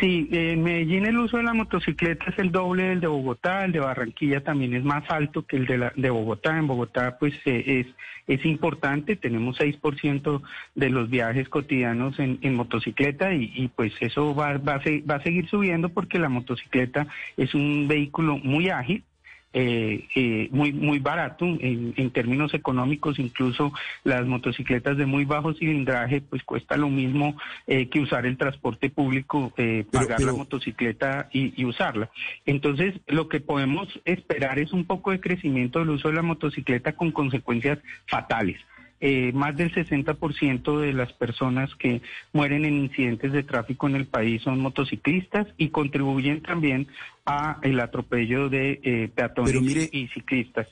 Sí, 0.00 0.28
en 0.32 0.62
Medellín 0.62 1.06
el 1.06 1.18
uso 1.18 1.36
de 1.36 1.42
la 1.42 1.54
motocicleta 1.54 2.24
es 2.30 2.38
el 2.38 2.50
doble 2.50 2.84
del 2.84 3.00
de 3.00 3.06
Bogotá, 3.06 3.64
el 3.64 3.72
de 3.72 3.80
Barranquilla 3.80 4.42
también 4.42 4.74
es 4.74 4.82
más 4.82 5.04
alto 5.10 5.46
que 5.46 5.56
el 5.56 5.66
de, 5.66 5.78
la, 5.78 5.92
de 5.94 6.10
Bogotá. 6.10 6.58
En 6.58 6.66
Bogotá 6.66 7.18
pues 7.18 7.34
eh, 7.44 7.84
es, 7.86 7.86
es 8.26 8.44
importante, 8.46 9.16
tenemos 9.16 9.60
6% 9.60 10.42
de 10.74 10.90
los 10.90 11.10
viajes 11.10 11.48
cotidianos 11.48 12.18
en, 12.18 12.54
motocicleta 12.54 13.34
y, 13.34 13.52
y, 13.54 13.68
pues 13.68 13.92
eso 14.00 14.34
va, 14.34 14.56
va, 14.58 14.74
a, 14.74 14.80
va 15.08 15.16
a 15.16 15.22
seguir 15.22 15.48
subiendo 15.48 15.90
porque 15.90 16.18
la 16.18 16.28
motocicleta 16.28 17.06
es 17.36 17.54
un 17.54 17.86
vehículo 17.86 18.38
muy 18.38 18.70
ágil 18.70 19.04
eh, 19.52 20.06
eh, 20.14 20.48
muy 20.50 20.72
muy 20.72 20.98
barato 20.98 21.44
en, 21.44 21.94
en, 21.96 22.10
términos 22.10 22.54
económicos. 22.54 23.18
Incluso 23.18 23.72
las 24.04 24.26
motocicletas 24.26 24.96
de 24.96 25.06
muy 25.06 25.24
bajo 25.24 25.54
cilindraje 25.54 26.20
pues 26.20 26.42
cuesta 26.42 26.76
lo 26.76 26.88
mismo 26.88 27.36
eh, 27.66 27.88
que 27.88 28.00
usar 28.00 28.26
el 28.26 28.36
transporte 28.36 28.90
público 28.90 29.52
eh, 29.56 29.84
pagar 29.90 30.20
la 30.20 30.32
motocicleta 30.32 31.28
y, 31.32 31.60
y, 31.60 31.64
usarla. 31.64 32.10
Entonces 32.46 32.94
lo 33.06 33.28
que 33.28 33.40
podemos 33.40 33.88
esperar 34.04 34.58
es 34.58 34.72
un 34.72 34.84
poco 34.84 35.10
de 35.10 35.20
crecimiento 35.20 35.78
del 35.80 35.90
uso 35.90 36.08
de 36.08 36.14
la 36.14 36.22
motocicleta 36.22 36.92
con 36.92 37.12
consecuencias 37.12 37.78
fatales 38.06 38.58
eh, 39.04 39.32
más 39.32 39.56
del 39.56 39.74
60% 39.74 40.78
de 40.78 40.92
las 40.92 41.12
personas 41.12 41.74
que 41.74 42.02
mueren 42.32 42.64
en 42.64 42.84
incidentes 42.84 43.32
de 43.32 43.42
tráfico 43.42 43.88
en 43.88 43.96
el 43.96 44.06
país 44.06 44.40
son 44.42 44.60
motociclistas 44.60 45.48
y 45.58 45.70
contribuyen 45.70 46.40
también 46.40 46.86
a 47.26 47.58
el 47.62 47.80
atropello 47.80 48.48
de 48.48 48.80
eh, 48.84 49.10
peatones 49.12 49.90
y 49.90 50.06
ciclistas. 50.06 50.68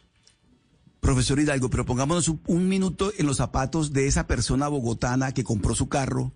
Profesor 1.01 1.41
Hidalgo, 1.41 1.71
pero 1.71 1.85
pongámonos 1.85 2.29
un, 2.29 2.41
un, 2.47 2.69
minuto 2.69 3.11
en 3.19 3.27
los 3.27 3.39
zapatos 3.39 3.93
de 3.93 4.07
esa 4.07 4.29
persona 4.29 4.69
bogotana 4.69 5.35
que 5.35 5.43
compró 5.43 5.75
su 5.75 5.89
carro, 5.89 6.31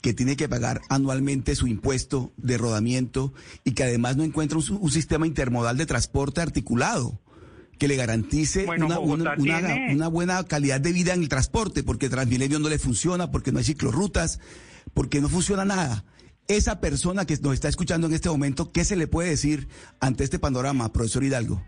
que 0.00 0.14
tiene 0.14 0.36
que 0.36 0.48
pagar 0.48 0.80
anualmente 0.88 1.56
su 1.56 1.66
impuesto 1.66 2.32
de 2.38 2.56
rodamiento 2.56 3.34
y 3.64 3.72
que 3.72 3.84
además 3.84 4.16
no 4.16 4.24
encuentra 4.24 4.56
un, 4.56 4.64
un 4.80 4.90
sistema 4.90 5.26
intermodal 5.26 5.76
de 5.76 5.84
transporte 5.84 6.40
articulado 6.40 7.20
que 7.78 7.88
le 7.88 7.96
garantice 7.96 8.66
una, 8.66 8.98
una, 8.98 9.34
una, 9.90 10.08
buena 10.08 10.44
calidad 10.44 10.80
de 10.80 10.92
vida 10.92 11.14
en 11.14 11.22
el 11.22 11.28
transporte, 11.28 11.82
porque 11.82 12.08
Transmilenio 12.08 12.58
no 12.58 12.68
le 12.68 12.78
funciona, 12.78 13.30
porque 13.30 13.52
no 13.52 13.58
hay 13.58 13.64
ciclorrutas, 13.64 14.40
porque 14.92 15.20
no 15.20 15.28
funciona 15.28 15.64
nada. 15.64 16.04
Esa 16.46 16.80
persona 16.80 17.24
que 17.24 17.36
nos 17.38 17.54
está 17.54 17.68
escuchando 17.68 18.06
en 18.06 18.14
este 18.14 18.28
momento, 18.28 18.70
¿qué 18.70 18.84
se 18.84 18.96
le 18.96 19.06
puede 19.06 19.30
decir 19.30 19.68
ante 20.00 20.24
este 20.24 20.38
panorama, 20.38 20.92
profesor 20.92 21.24
Hidalgo? 21.24 21.62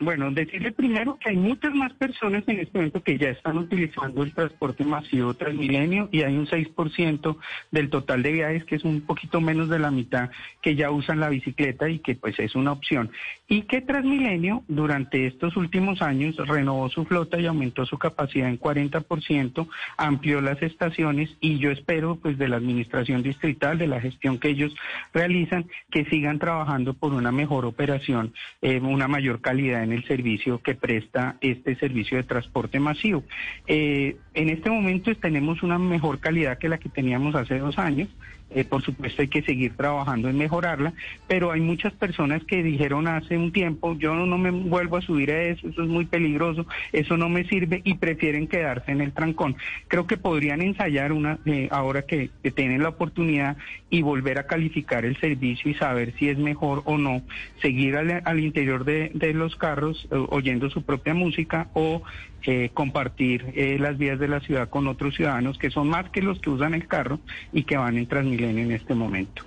Bueno, 0.00 0.30
decirle 0.30 0.70
primero 0.70 1.18
que 1.18 1.30
hay 1.30 1.36
muchas 1.36 1.74
más 1.74 1.92
personas 1.94 2.44
en 2.46 2.60
este 2.60 2.78
momento 2.78 3.02
que 3.02 3.18
ya 3.18 3.30
están 3.30 3.58
utilizando 3.58 4.22
el 4.22 4.32
transporte 4.32 4.84
masivo 4.84 5.34
Transmilenio 5.34 6.08
y 6.12 6.22
hay 6.22 6.36
un 6.36 6.46
6% 6.46 7.36
del 7.72 7.90
total 7.90 8.22
de 8.22 8.30
viajes, 8.30 8.64
que 8.64 8.76
es 8.76 8.84
un 8.84 9.00
poquito 9.00 9.40
menos 9.40 9.68
de 9.68 9.80
la 9.80 9.90
mitad, 9.90 10.30
que 10.62 10.76
ya 10.76 10.92
usan 10.92 11.18
la 11.18 11.28
bicicleta 11.28 11.90
y 11.90 11.98
que 11.98 12.14
pues 12.14 12.38
es 12.38 12.54
una 12.54 12.70
opción. 12.70 13.10
Y 13.48 13.62
que 13.62 13.80
Transmilenio 13.80 14.62
durante 14.68 15.26
estos 15.26 15.56
últimos 15.56 16.00
años 16.00 16.36
renovó 16.36 16.88
su 16.90 17.04
flota 17.04 17.40
y 17.40 17.46
aumentó 17.46 17.84
su 17.84 17.98
capacidad 17.98 18.48
en 18.48 18.60
40%, 18.60 19.68
amplió 19.96 20.40
las 20.40 20.62
estaciones 20.62 21.36
y 21.40 21.58
yo 21.58 21.72
espero 21.72 22.16
pues 22.22 22.38
de 22.38 22.46
la 22.46 22.56
administración 22.56 23.24
distrital, 23.24 23.78
de 23.78 23.88
la 23.88 24.00
gestión 24.00 24.38
que 24.38 24.50
ellos 24.50 24.76
realizan, 25.12 25.66
que 25.90 26.04
sigan 26.04 26.38
trabajando 26.38 26.94
por 26.94 27.14
una 27.14 27.32
mejor 27.32 27.64
operación, 27.64 28.32
eh, 28.62 28.78
una 28.78 29.08
mayor 29.08 29.40
calidad 29.40 29.87
en 29.88 29.94
el 29.94 30.04
servicio 30.04 30.58
que 30.58 30.74
presta 30.74 31.36
este 31.40 31.74
servicio 31.76 32.18
de 32.18 32.24
transporte 32.24 32.78
masivo. 32.78 33.24
Eh, 33.66 34.16
en 34.34 34.48
este 34.50 34.70
momento 34.70 35.14
tenemos 35.16 35.62
una 35.62 35.78
mejor 35.78 36.20
calidad 36.20 36.58
que 36.58 36.68
la 36.68 36.78
que 36.78 36.88
teníamos 36.88 37.34
hace 37.34 37.58
dos 37.58 37.78
años. 37.78 38.08
Eh, 38.50 38.64
por 38.64 38.82
supuesto 38.82 39.20
hay 39.20 39.28
que 39.28 39.42
seguir 39.42 39.76
trabajando 39.76 40.30
en 40.30 40.38
mejorarla, 40.38 40.94
pero 41.26 41.52
hay 41.52 41.60
muchas 41.60 41.92
personas 41.92 42.42
que 42.44 42.62
dijeron 42.62 43.06
hace 43.06 43.36
un 43.36 43.52
tiempo, 43.52 43.94
yo 43.98 44.14
no, 44.14 44.38
me 44.38 44.50
vuelvo 44.50 44.96
a 44.96 45.02
subir 45.02 45.30
a 45.30 45.42
eso, 45.42 45.68
eso 45.68 45.82
es 45.82 45.88
muy 45.88 46.06
peligroso, 46.06 46.66
eso 46.92 47.18
no 47.18 47.28
me 47.28 47.44
sirve 47.44 47.82
y 47.84 47.94
prefieren 47.94 48.46
quedarse 48.46 48.90
en 48.90 49.02
el 49.02 49.12
trancón. 49.12 49.56
Creo 49.88 50.06
que 50.06 50.16
podrían 50.16 50.62
ensayar 50.62 51.12
una, 51.12 51.38
eh, 51.44 51.68
ahora 51.70 52.02
que, 52.02 52.30
tienen 52.54 52.82
la 52.82 52.88
oportunidad 52.88 53.58
y 53.90 54.00
volver 54.00 54.38
a 54.38 54.46
calificar 54.46 55.04
el 55.04 55.18
servicio 55.18 55.70
y 55.70 55.74
saber 55.74 56.14
si 56.18 56.30
es 56.30 56.38
mejor 56.38 56.82
o 56.86 56.96
no 56.96 57.20
seguir 57.60 57.96
al, 57.96 58.22
al 58.24 58.40
interior 58.40 58.84
de, 58.84 59.10
de, 59.12 59.34
los 59.34 59.54
carros 59.56 60.08
eh, 60.10 60.16
oyendo 60.30 60.70
su 60.70 60.82
propia 60.82 61.12
música 61.12 61.68
o 61.74 62.02
eh, 62.44 62.70
compartir 62.72 63.52
eh, 63.54 63.78
las 63.78 63.98
vías 63.98 64.18
de 64.18 64.28
la 64.28 64.40
ciudad 64.40 64.68
con 64.68 64.86
otros 64.88 65.16
ciudadanos 65.16 65.58
que 65.58 65.70
son 65.70 65.88
más 65.88 66.10
que 66.10 66.22
los 66.22 66.40
que 66.40 66.50
usan 66.50 66.74
el 66.74 66.86
carro 66.86 67.20
y 67.52 67.64
que 67.64 67.76
van 67.76 67.96
en 67.96 68.06
Transmilenio 68.06 68.64
en 68.64 68.72
este 68.72 68.94
momento. 68.94 69.44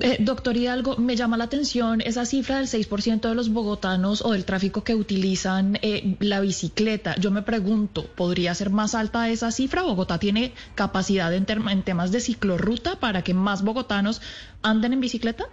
Eh, 0.00 0.16
doctor 0.20 0.56
Hidalgo, 0.56 0.96
me 0.96 1.16
llama 1.16 1.36
la 1.36 1.44
atención 1.44 2.00
esa 2.00 2.24
cifra 2.24 2.56
del 2.56 2.66
6% 2.66 3.28
de 3.28 3.34
los 3.34 3.50
bogotanos 3.50 4.22
o 4.22 4.32
del 4.32 4.44
tráfico 4.44 4.82
que 4.82 4.94
utilizan 4.94 5.78
eh, 5.82 6.16
la 6.20 6.40
bicicleta. 6.40 7.16
Yo 7.16 7.30
me 7.30 7.42
pregunto, 7.42 8.06
¿podría 8.06 8.54
ser 8.54 8.70
más 8.70 8.94
alta 8.94 9.28
esa 9.28 9.50
cifra? 9.50 9.82
¿Bogotá 9.82 10.18
tiene 10.18 10.52
capacidad 10.74 11.32
en, 11.34 11.46
en 11.68 11.82
temas 11.82 12.12
de 12.12 12.20
ciclorruta 12.20 12.96
para 12.98 13.22
que 13.22 13.34
más 13.34 13.62
bogotanos 13.62 14.22
anden 14.62 14.94
en 14.94 15.00
bicicleta? 15.00 15.46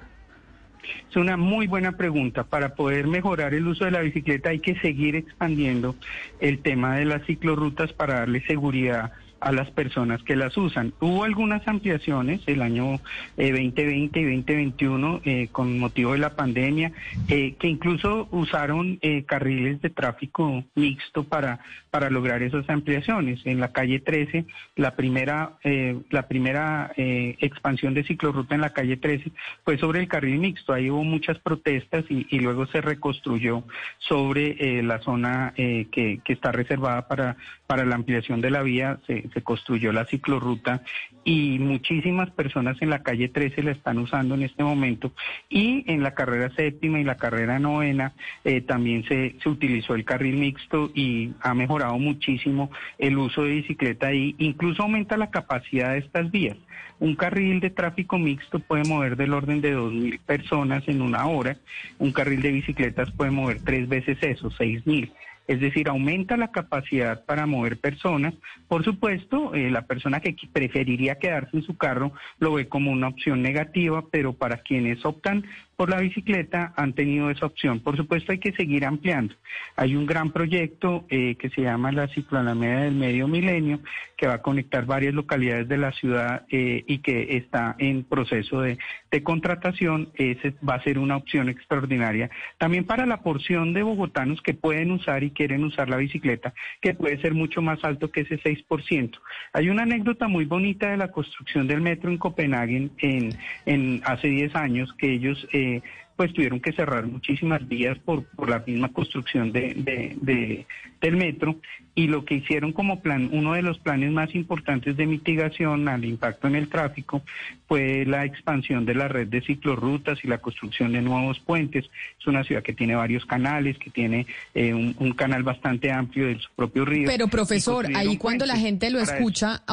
Es 1.09 1.15
una 1.15 1.37
muy 1.37 1.67
buena 1.67 1.93
pregunta. 1.93 2.43
Para 2.43 2.75
poder 2.75 3.07
mejorar 3.07 3.53
el 3.53 3.67
uso 3.67 3.85
de 3.85 3.91
la 3.91 4.01
bicicleta 4.01 4.49
hay 4.49 4.59
que 4.59 4.75
seguir 4.79 5.15
expandiendo 5.15 5.95
el 6.39 6.59
tema 6.59 6.95
de 6.97 7.05
las 7.05 7.25
ciclorrutas 7.25 7.93
para 7.93 8.19
darle 8.19 8.41
seguridad 8.45 9.11
a 9.39 9.51
las 9.51 9.69
personas 9.71 10.23
que 10.23 10.35
las 10.35 10.57
usan. 10.57 10.93
Hubo 10.99 11.23
algunas 11.23 11.67
ampliaciones 11.67 12.41
el 12.47 12.61
año 12.61 12.99
eh, 13.37 13.51
2020 13.51 14.19
y 14.19 14.23
2021 14.23 15.21
eh, 15.23 15.47
con 15.51 15.79
motivo 15.79 16.13
de 16.13 16.19
la 16.19 16.35
pandemia, 16.35 16.91
eh, 17.27 17.55
que 17.59 17.67
incluso 17.67 18.27
usaron 18.31 18.99
eh, 19.01 19.23
carriles 19.23 19.81
de 19.81 19.89
tráfico 19.89 20.63
mixto 20.75 21.23
para, 21.23 21.59
para 21.89 22.09
lograr 22.09 22.41
esas 22.43 22.69
ampliaciones. 22.69 23.41
En 23.45 23.59
la 23.59 23.71
calle 23.71 23.99
13, 23.99 24.45
la 24.75 24.95
primera, 24.95 25.53
eh, 25.63 25.97
la 26.09 26.27
primera 26.27 26.91
expansión 26.97 27.93
de 27.93 28.03
ciclorruta 28.03 28.55
en 28.55 28.61
la 28.61 28.71
calle 28.71 28.97
13 28.97 29.31
fue 29.63 29.77
sobre 29.77 29.99
el 29.99 30.07
carril 30.07 30.39
mixto. 30.39 30.73
Ahí 30.73 30.89
hubo 30.89 31.03
muchas 31.03 31.37
protestas 31.39 32.05
y, 32.09 32.27
y 32.29 32.39
luego 32.39 32.65
se 32.67 32.81
reconstruyó 32.81 33.63
sobre 33.99 34.81
la 34.83 34.99
zona 34.99 35.53
que, 35.55 36.19
que 36.23 36.33
está 36.33 36.51
reservada 36.51 37.07
para, 37.07 37.37
para 37.67 37.85
la 37.85 37.95
ampliación 37.95 38.41
de 38.41 38.49
la 38.49 38.63
vía. 38.63 38.99
Se, 39.05 39.29
se, 39.33 39.43
construyó 39.43 39.91
la 39.91 40.05
ciclorruta 40.05 40.81
y 41.23 41.59
muchísimas 41.59 42.31
personas 42.31 42.81
en 42.81 42.89
la 42.89 43.03
calle 43.03 43.27
13 43.27 43.61
la 43.63 43.71
están 43.71 43.97
usando 43.97 44.35
en 44.35 44.43
este 44.43 44.63
momento 44.63 45.11
y 45.49 45.83
en 45.91 46.01
la 46.01 46.15
carrera 46.15 46.49
séptima 46.55 46.99
y 46.99 47.03
la 47.03 47.17
carrera 47.17 47.59
novena 47.59 48.13
eh, 48.45 48.61
también 48.61 49.03
se, 49.03 49.35
se 49.43 49.49
utilizó 49.49 49.93
el 49.93 50.05
carril 50.05 50.37
mixto 50.37 50.89
y 50.95 51.33
ha 51.41 51.53
mejorado 51.53 51.99
muchísimo 51.99 52.71
el 52.97 53.17
uso 53.17 53.43
de 53.43 53.49
bicicleta 53.51 54.13
y 54.13 54.35
incluso 54.37 54.83
aumenta 54.83 55.17
la 55.17 55.29
capacidad 55.29 55.91
de 55.91 55.99
estas 55.99 56.31
vías. 56.31 56.57
Un 56.99 57.15
carril 57.15 57.59
de 57.59 57.69
tráfico 57.69 58.17
mixto 58.17 58.59
puede 58.59 58.83
mover 58.85 59.17
del 59.17 59.33
orden 59.33 59.61
de 59.61 59.75
2.000 59.75 60.19
personas 60.21 60.87
en 60.87 61.01
una 61.01 61.27
hora, 61.27 61.57
un 61.99 62.11
carril 62.11 62.41
de 62.41 62.53
bicicletas 62.53 63.11
puede 63.11 63.31
mover 63.31 63.61
tres 63.61 63.87
veces 63.87 64.17
eso, 64.21 64.49
6.000 64.49 65.11
es 65.47 65.59
decir, 65.59 65.87
aumenta 65.87 66.37
la 66.37 66.51
capacidad 66.51 67.25
para 67.25 67.45
mover 67.45 67.79
personas. 67.79 68.33
Por 68.67 68.83
supuesto, 68.83 69.53
eh, 69.53 69.71
la 69.71 69.83
persona 69.83 70.19
que 70.19 70.35
preferiría 70.51 71.15
quedarse 71.15 71.57
en 71.57 71.63
su 71.63 71.77
carro 71.77 72.11
lo 72.39 72.53
ve 72.53 72.67
como 72.67 72.91
una 72.91 73.07
opción 73.07 73.41
negativa, 73.41 74.03
pero 74.11 74.33
para 74.33 74.57
quienes 74.57 75.05
optan 75.05 75.45
por 75.77 75.91
la 75.91 75.99
bicicleta 75.99 76.73
han 76.75 76.93
tenido 76.93 77.29
esa 77.29 77.45
opción. 77.45 77.79
Por 77.81 77.95
supuesto, 77.95 78.31
hay 78.31 78.39
que 78.39 78.51
seguir 78.53 78.83
ampliando. 78.83 79.35
Hay 79.75 79.95
un 79.95 80.07
gran 80.07 80.31
proyecto 80.31 81.05
eh, 81.07 81.35
que 81.35 81.51
se 81.51 81.61
llama 81.61 81.91
la 81.91 82.07
Cicloalameda 82.07 82.81
del 82.81 82.95
Medio 82.95 83.27
Milenio, 83.27 83.79
que 84.17 84.25
va 84.25 84.33
a 84.33 84.41
conectar 84.41 84.87
varias 84.87 85.13
localidades 85.13 85.67
de 85.67 85.77
la 85.77 85.91
ciudad 85.91 86.47
eh, 86.49 86.83
y 86.87 86.97
que 86.97 87.37
está 87.37 87.75
en 87.77 88.03
proceso 88.03 88.61
de, 88.61 88.79
contratación. 89.23 90.09
Ese 90.15 90.55
va 90.67 90.75
a 90.75 90.83
ser 90.83 90.97
una 90.97 91.15
opción 91.15 91.47
extraordinaria. 91.49 92.29
También 92.57 92.85
para 92.85 93.05
la 93.05 93.21
porción 93.21 93.73
de 93.73 93.83
bogotanos 93.83 94.41
que 94.41 94.53
pueden 94.53 94.91
usar 94.91 95.23
y 95.23 95.31
quieren 95.31 95.63
usar 95.63 95.89
la 95.89 95.97
bicicleta, 95.97 96.53
que 96.81 96.95
puede 96.95 97.19
ser 97.21 97.33
mucho 97.35 97.61
más 97.61 97.83
alto 97.83 98.11
que 98.11 98.21
ese 98.21 98.39
6%. 98.39 99.19
Hay 99.53 99.69
una 99.69 99.83
anécdota 99.83 100.27
muy 100.27 100.45
bonita 100.45 100.89
de 100.89 100.97
la 100.97 101.11
construcción 101.11 101.67
del 101.67 101.81
metro 101.81 102.09
en 102.09 102.17
Copenhague 102.17 102.89
en, 102.97 103.29
en 103.65 104.01
hace 104.05 104.27
10 104.27 104.55
años 104.55 104.93
que 104.97 105.13
ellos 105.13 105.47
eh, 105.51 105.66
pues 106.15 106.33
tuvieron 106.33 106.59
que 106.59 106.71
cerrar 106.73 107.05
muchísimas 107.05 107.67
vías 107.67 107.97
por, 107.99 108.25
por 108.25 108.49
la 108.49 108.63
misma 108.65 108.89
construcción 108.91 109.51
de- 109.51 110.65
del 111.01 111.17
metro 111.17 111.59
y 111.95 112.07
lo 112.07 112.25
que 112.25 112.35
hicieron 112.35 112.73
como 112.73 113.01
plan, 113.01 113.29
uno 113.31 113.53
de 113.53 113.63
los 113.63 113.79
planes 113.79 114.11
más 114.11 114.35
importantes 114.35 114.95
de 114.95 115.07
mitigación 115.07 115.87
al 115.89 116.05
impacto 116.05 116.47
en 116.47 116.55
el 116.55 116.69
tráfico 116.69 117.23
fue 117.67 118.05
la 118.05 118.23
expansión 118.23 118.85
de 118.85 118.93
la 118.93 119.07
red 119.07 119.27
de 119.27 119.41
ciclorrutas 119.41 120.19
y 120.23 120.27
la 120.27 120.37
construcción 120.37 120.93
de 120.93 121.01
nuevos 121.01 121.39
puentes. 121.39 121.85
Es 122.19 122.27
una 122.27 122.43
ciudad 122.43 122.61
que 122.61 122.73
tiene 122.73 122.95
varios 122.95 123.25
canales, 123.25 123.79
que 123.79 123.89
tiene 123.89 124.27
eh, 124.53 124.73
un, 124.73 124.95
un 124.99 125.13
canal 125.13 125.41
bastante 125.41 125.91
amplio 125.91 126.27
de 126.27 126.39
su 126.39 126.49
propio 126.55 126.85
río. 126.85 127.07
Pero 127.07 127.27
profesor, 127.27 127.87
ahí 127.95 128.17
cuando 128.17 128.45
la 128.45 128.57
gente 128.57 128.91
lo 128.91 128.99
eso. 128.99 129.13
escucha 129.13 129.63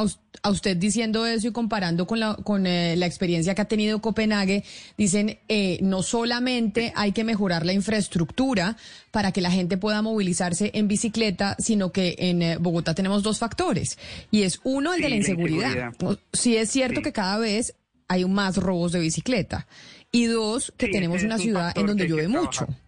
a 0.42 0.50
usted 0.50 0.76
diciendo 0.76 1.26
eso 1.26 1.48
y 1.48 1.52
comparando 1.52 2.06
con 2.06 2.20
la, 2.20 2.34
con, 2.36 2.66
eh, 2.66 2.96
la 2.96 3.06
experiencia 3.06 3.54
que 3.54 3.62
ha 3.62 3.66
tenido 3.66 4.00
Copenhague, 4.00 4.64
dicen 4.96 5.38
eh, 5.48 5.78
no 5.82 6.02
solamente 6.02 6.92
hay 6.96 7.12
que 7.12 7.24
mejorar 7.24 7.64
la 7.64 7.72
infraestructura 7.72 8.76
para 9.10 9.30
que 9.30 9.40
la 9.40 9.50
gente 9.50 9.76
pueda 9.76 10.02
movilizarse 10.02 10.72
en 10.74 10.88
bicicleta, 10.88 11.13
sino 11.58 11.92
que 11.92 12.14
en 12.18 12.42
eh, 12.42 12.56
Bogotá 12.58 12.94
tenemos 12.94 13.22
dos 13.22 13.38
factores. 13.38 13.98
Y 14.30 14.42
es 14.42 14.60
uno, 14.64 14.92
el 14.92 14.96
Sí, 14.98 15.02
de 15.02 15.08
la 15.08 15.14
la 15.14 15.16
inseguridad. 15.16 15.92
Sí 16.32 16.56
es 16.56 16.70
cierto 16.70 16.96
Sí. 17.00 17.02
que 17.04 17.12
cada 17.12 17.38
vez 17.38 17.74
hay 18.08 18.24
más 18.26 18.56
robos 18.58 18.92
de 18.92 19.00
bicicleta. 19.00 19.66
Y 20.12 20.26
dos, 20.26 20.72
que 20.76 20.86
Sí, 20.86 20.92
tenemos 20.92 21.22
una 21.22 21.38
ciudad 21.38 21.72
en 21.76 21.86
donde 21.86 22.06
llueve 22.06 22.28
mucho. 22.28 22.66
trabajar. 22.66 22.83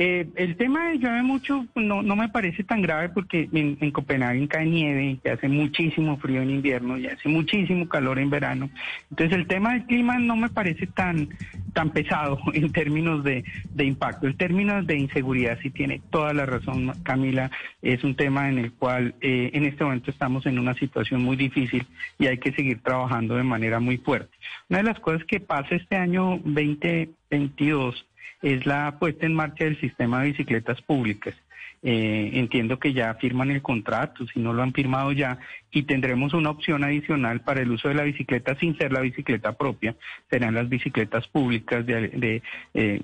Eh, 0.00 0.28
el 0.36 0.56
tema 0.56 0.90
de 0.90 0.98
llueve 0.98 1.24
mucho 1.24 1.66
no, 1.74 2.02
no 2.02 2.14
me 2.14 2.28
parece 2.28 2.62
tan 2.62 2.82
grave 2.82 3.08
porque 3.08 3.48
en, 3.52 3.76
en 3.80 3.90
Copenhague 3.90 4.46
cae 4.46 4.64
nieve 4.64 5.18
y 5.24 5.28
hace 5.28 5.48
muchísimo 5.48 6.18
frío 6.18 6.40
en 6.40 6.50
invierno 6.50 6.96
y 6.96 7.08
hace 7.08 7.28
muchísimo 7.28 7.88
calor 7.88 8.20
en 8.20 8.30
verano. 8.30 8.70
Entonces 9.10 9.36
el 9.36 9.48
tema 9.48 9.72
del 9.72 9.86
clima 9.86 10.16
no 10.20 10.36
me 10.36 10.50
parece 10.50 10.86
tan, 10.86 11.30
tan 11.72 11.90
pesado 11.90 12.38
en 12.54 12.70
términos 12.70 13.24
de, 13.24 13.42
de 13.74 13.84
impacto. 13.84 14.28
El 14.28 14.36
término 14.36 14.84
de 14.84 14.96
inseguridad 14.96 15.58
sí 15.64 15.70
tiene 15.70 16.00
toda 16.10 16.32
la 16.32 16.46
razón, 16.46 16.92
Camila. 17.02 17.50
Es 17.82 18.04
un 18.04 18.14
tema 18.14 18.48
en 18.48 18.58
el 18.58 18.74
cual 18.74 19.16
eh, 19.20 19.50
en 19.52 19.64
este 19.64 19.82
momento 19.82 20.12
estamos 20.12 20.46
en 20.46 20.60
una 20.60 20.74
situación 20.74 21.24
muy 21.24 21.34
difícil 21.34 21.84
y 22.20 22.28
hay 22.28 22.38
que 22.38 22.52
seguir 22.52 22.80
trabajando 22.84 23.34
de 23.34 23.42
manera 23.42 23.80
muy 23.80 23.96
fuerte. 23.96 24.30
Una 24.68 24.78
de 24.78 24.84
las 24.84 25.00
cosas 25.00 25.24
que 25.24 25.40
pasa 25.40 25.74
este 25.74 25.96
año 25.96 26.40
2022 26.44 28.06
es 28.42 28.66
la 28.66 28.98
puesta 28.98 29.26
en 29.26 29.34
marcha 29.34 29.64
del 29.64 29.80
sistema 29.80 30.20
de 30.20 30.28
bicicletas 30.28 30.80
públicas. 30.82 31.34
Eh, 31.80 32.30
entiendo 32.34 32.80
que 32.80 32.92
ya 32.92 33.14
firman 33.14 33.52
el 33.52 33.62
contrato, 33.62 34.26
si 34.26 34.40
no 34.40 34.52
lo 34.52 34.62
han 34.62 34.72
firmado 34.72 35.12
ya, 35.12 35.38
y 35.70 35.84
tendremos 35.84 36.34
una 36.34 36.50
opción 36.50 36.82
adicional 36.82 37.40
para 37.42 37.62
el 37.62 37.70
uso 37.70 37.88
de 37.88 37.94
la 37.94 38.02
bicicleta 38.02 38.56
sin 38.58 38.76
ser 38.76 38.92
la 38.92 39.00
bicicleta 39.00 39.52
propia, 39.52 39.94
serán 40.28 40.54
las 40.54 40.68
bicicletas 40.68 41.28
públicas 41.28 41.86
de, 41.86 42.08
de, 42.08 42.42
eh, 42.74 43.00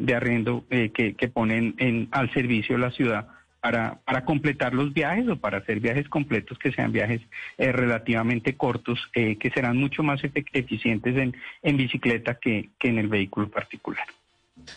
eh, 0.71 1.15
que, 1.17 1.29
ponen 1.29 1.75
en, 1.79 2.09
al 2.11 2.33
servicio 2.33 2.77
la 2.77 2.91
ciudad 2.91 3.29
para, 3.61 4.01
para 4.05 4.25
completar 4.25 4.75
los 4.75 4.93
viajes 4.93 5.29
o 5.29 5.37
para 5.37 5.59
hacer 5.59 5.79
viajes 5.79 6.09
completos 6.09 6.59
que 6.59 6.73
sean 6.73 6.93
viajes 6.93 7.23
relativamente 7.57 8.57
cortos, 8.57 9.01
que 9.13 9.53
serán 9.55 9.79
mucho 9.79 10.03
más 10.03 10.21
eficientes 10.23 11.17
en, 11.17 11.35
en 11.63 11.77
bicicleta 11.79 12.35
que, 12.35 12.69
que 12.79 12.89
en 12.89 12.99
el 12.99 13.09
vehículo 13.09 13.49
particular. 13.49 14.05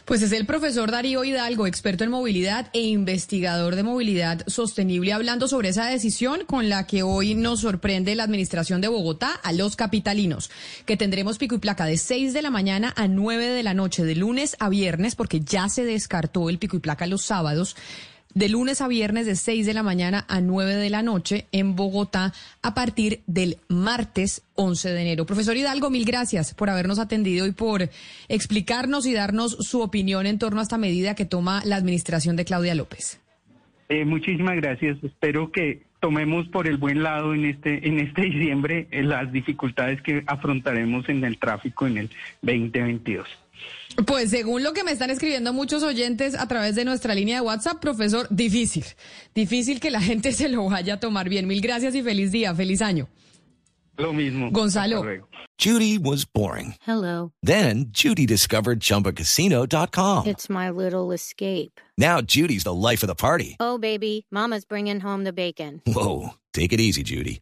Pues 0.06 0.22
es 0.22 0.32
el 0.32 0.46
profesor 0.46 0.90
Darío 0.90 1.24
Hidalgo, 1.24 1.68
experto 1.68 2.04
en 2.04 2.10
movilidad 2.10 2.70
e 2.74 2.82
investigador 2.82 3.76
de 3.76 3.84
movilidad 3.84 4.42
sostenible, 4.48 5.14
hablando 5.14 5.48
sobre 5.48 5.70
esa 5.70 5.86
decisión 5.86 6.46
con 6.46 6.68
la 6.70 6.88
que 6.88 7.04
hoy 7.04 7.36
nos 7.36 7.62
sorprende 7.62 8.16
la 8.16 8.24
administración 8.24 8.82
de 8.82 8.88
Bogotá 8.88 9.32
a 9.44 9.54
los 9.54 9.76
capitalinos, 9.76 10.50
que 10.86 10.98
tendremos 10.98 11.38
pico 11.38 11.56
y 11.56 11.60
placa 11.60 11.86
de 11.86 11.98
6 11.98 12.34
de 12.34 12.42
la 12.42 12.50
mañana 12.50 12.94
a 12.96 13.08
9 13.08 13.48
de 13.48 13.64
la 13.64 13.74
noche, 13.74 14.04
de 14.04 14.16
lunes 14.16 14.56
a 14.60 14.70
viernes, 14.70 15.16
porque 15.16 15.42
ya 15.42 15.70
se 15.70 15.84
descartó 15.84 16.50
el 16.50 16.58
pico 16.58 16.78
y 16.78 16.80
placa 16.80 17.06
los 17.06 17.24
sábados 17.24 17.76
de 18.38 18.50
lunes 18.50 18.82
a 18.82 18.88
viernes 18.88 19.26
de 19.26 19.36
6 19.36 19.66
de 19.66 19.74
la 19.74 19.82
mañana 19.82 20.24
a 20.28 20.42
9 20.42 20.76
de 20.76 20.92
la 20.92 21.02
noche 21.02 21.48
en 21.52 21.76
Bogotá 21.76 22.34
a 22.62 22.76
partir 22.76 23.22
del 23.26 23.58
martes 23.68 24.44
11 24.54 24.90
de 24.90 25.02
enero. 25.02 25.26
Profesor 25.26 25.58
Hidalgo, 25.58 25.90
mil 25.90 26.06
gracias 26.06 26.54
por 26.54 26.70
habernos 26.70 27.00
atendido 27.00 27.48
y 27.48 27.52
por 27.52 27.90
explicarnos 28.30 29.08
y 29.08 29.14
darnos 29.14 29.58
su 29.68 29.82
opinión 29.82 30.28
en 30.28 30.38
torno 30.38 30.60
a 30.60 30.64
esta 30.64 30.78
medida 30.78 31.16
que 31.16 31.26
toma 31.26 31.64
la 31.66 31.78
administración 31.78 32.36
de 32.36 32.46
Claudia 32.46 32.76
López. 32.76 33.20
Eh, 33.90 34.06
muchísimas 34.06 34.56
gracias. 34.58 35.04
Espero 35.04 35.52
que 35.52 35.82
tomemos 36.00 36.48
por 36.50 36.68
el 36.68 36.78
buen 36.78 37.02
lado 37.02 37.34
en 37.34 37.46
este 37.46 37.88
en 37.88 38.00
este 38.00 38.22
diciembre 38.30 38.88
eh, 38.92 39.02
las 39.02 39.32
dificultades 39.32 40.00
que 40.04 40.24
afrontaremos 40.28 41.10
en 41.10 41.24
el 41.24 41.40
tráfico 41.40 41.88
en 41.88 41.98
el 41.98 42.10
2022. 42.44 43.28
Pues 44.06 44.30
según 44.30 44.64
lo 44.64 44.74
que 44.74 44.84
me 44.84 44.92
están 44.92 45.10
escribiendo 45.10 45.54
muchos 45.54 45.82
oyentes 45.82 46.36
a 46.36 46.48
través 46.48 46.76
de 46.76 46.86
nuestra 46.86 47.16
línea 47.16 47.38
de 47.38 47.42
WhatsApp, 47.42 47.80
profesor, 47.80 48.28
difícil, 48.30 48.86
difícil 49.34 49.80
que 49.80 49.90
la 49.90 50.02
gente 50.10 50.34
se 50.34 50.50
lo 50.50 50.70
vaya 50.70 50.96
a 50.96 51.00
tomar 51.00 51.30
bien. 51.30 51.48
Mil 51.48 51.62
gracias 51.62 51.96
y 51.96 52.04
feliz 52.04 52.32
día, 52.32 52.54
feliz 52.54 52.82
año. 52.82 53.08
Lo 53.98 54.14
mismo. 54.14 54.52
Gonzalo. 54.52 55.04
Judy 55.58 55.98
was 55.98 56.24
boring. 56.24 56.76
Hello. 56.86 57.32
Then 57.42 57.88
Judy 57.92 58.28
discovered 58.28 58.80
ChumbaCasino.com. 58.80 60.28
It's 60.28 60.50
my 60.50 60.70
little 60.70 61.12
escape. 61.12 61.82
Now 61.98 62.22
Judy's 62.22 62.64
the 62.64 62.76
life 62.76 63.02
of 63.02 63.08
the 63.08 63.16
party. 63.16 63.56
Oh, 63.60 63.80
baby, 63.80 64.28
Mama's 64.30 64.66
bringing 64.66 65.00
home 65.00 65.24
the 65.24 65.34
bacon. 65.34 65.82
Whoa, 65.88 66.36
take 66.54 66.74
it 66.74 66.80
easy, 66.80 67.02
Judy. 67.02 67.42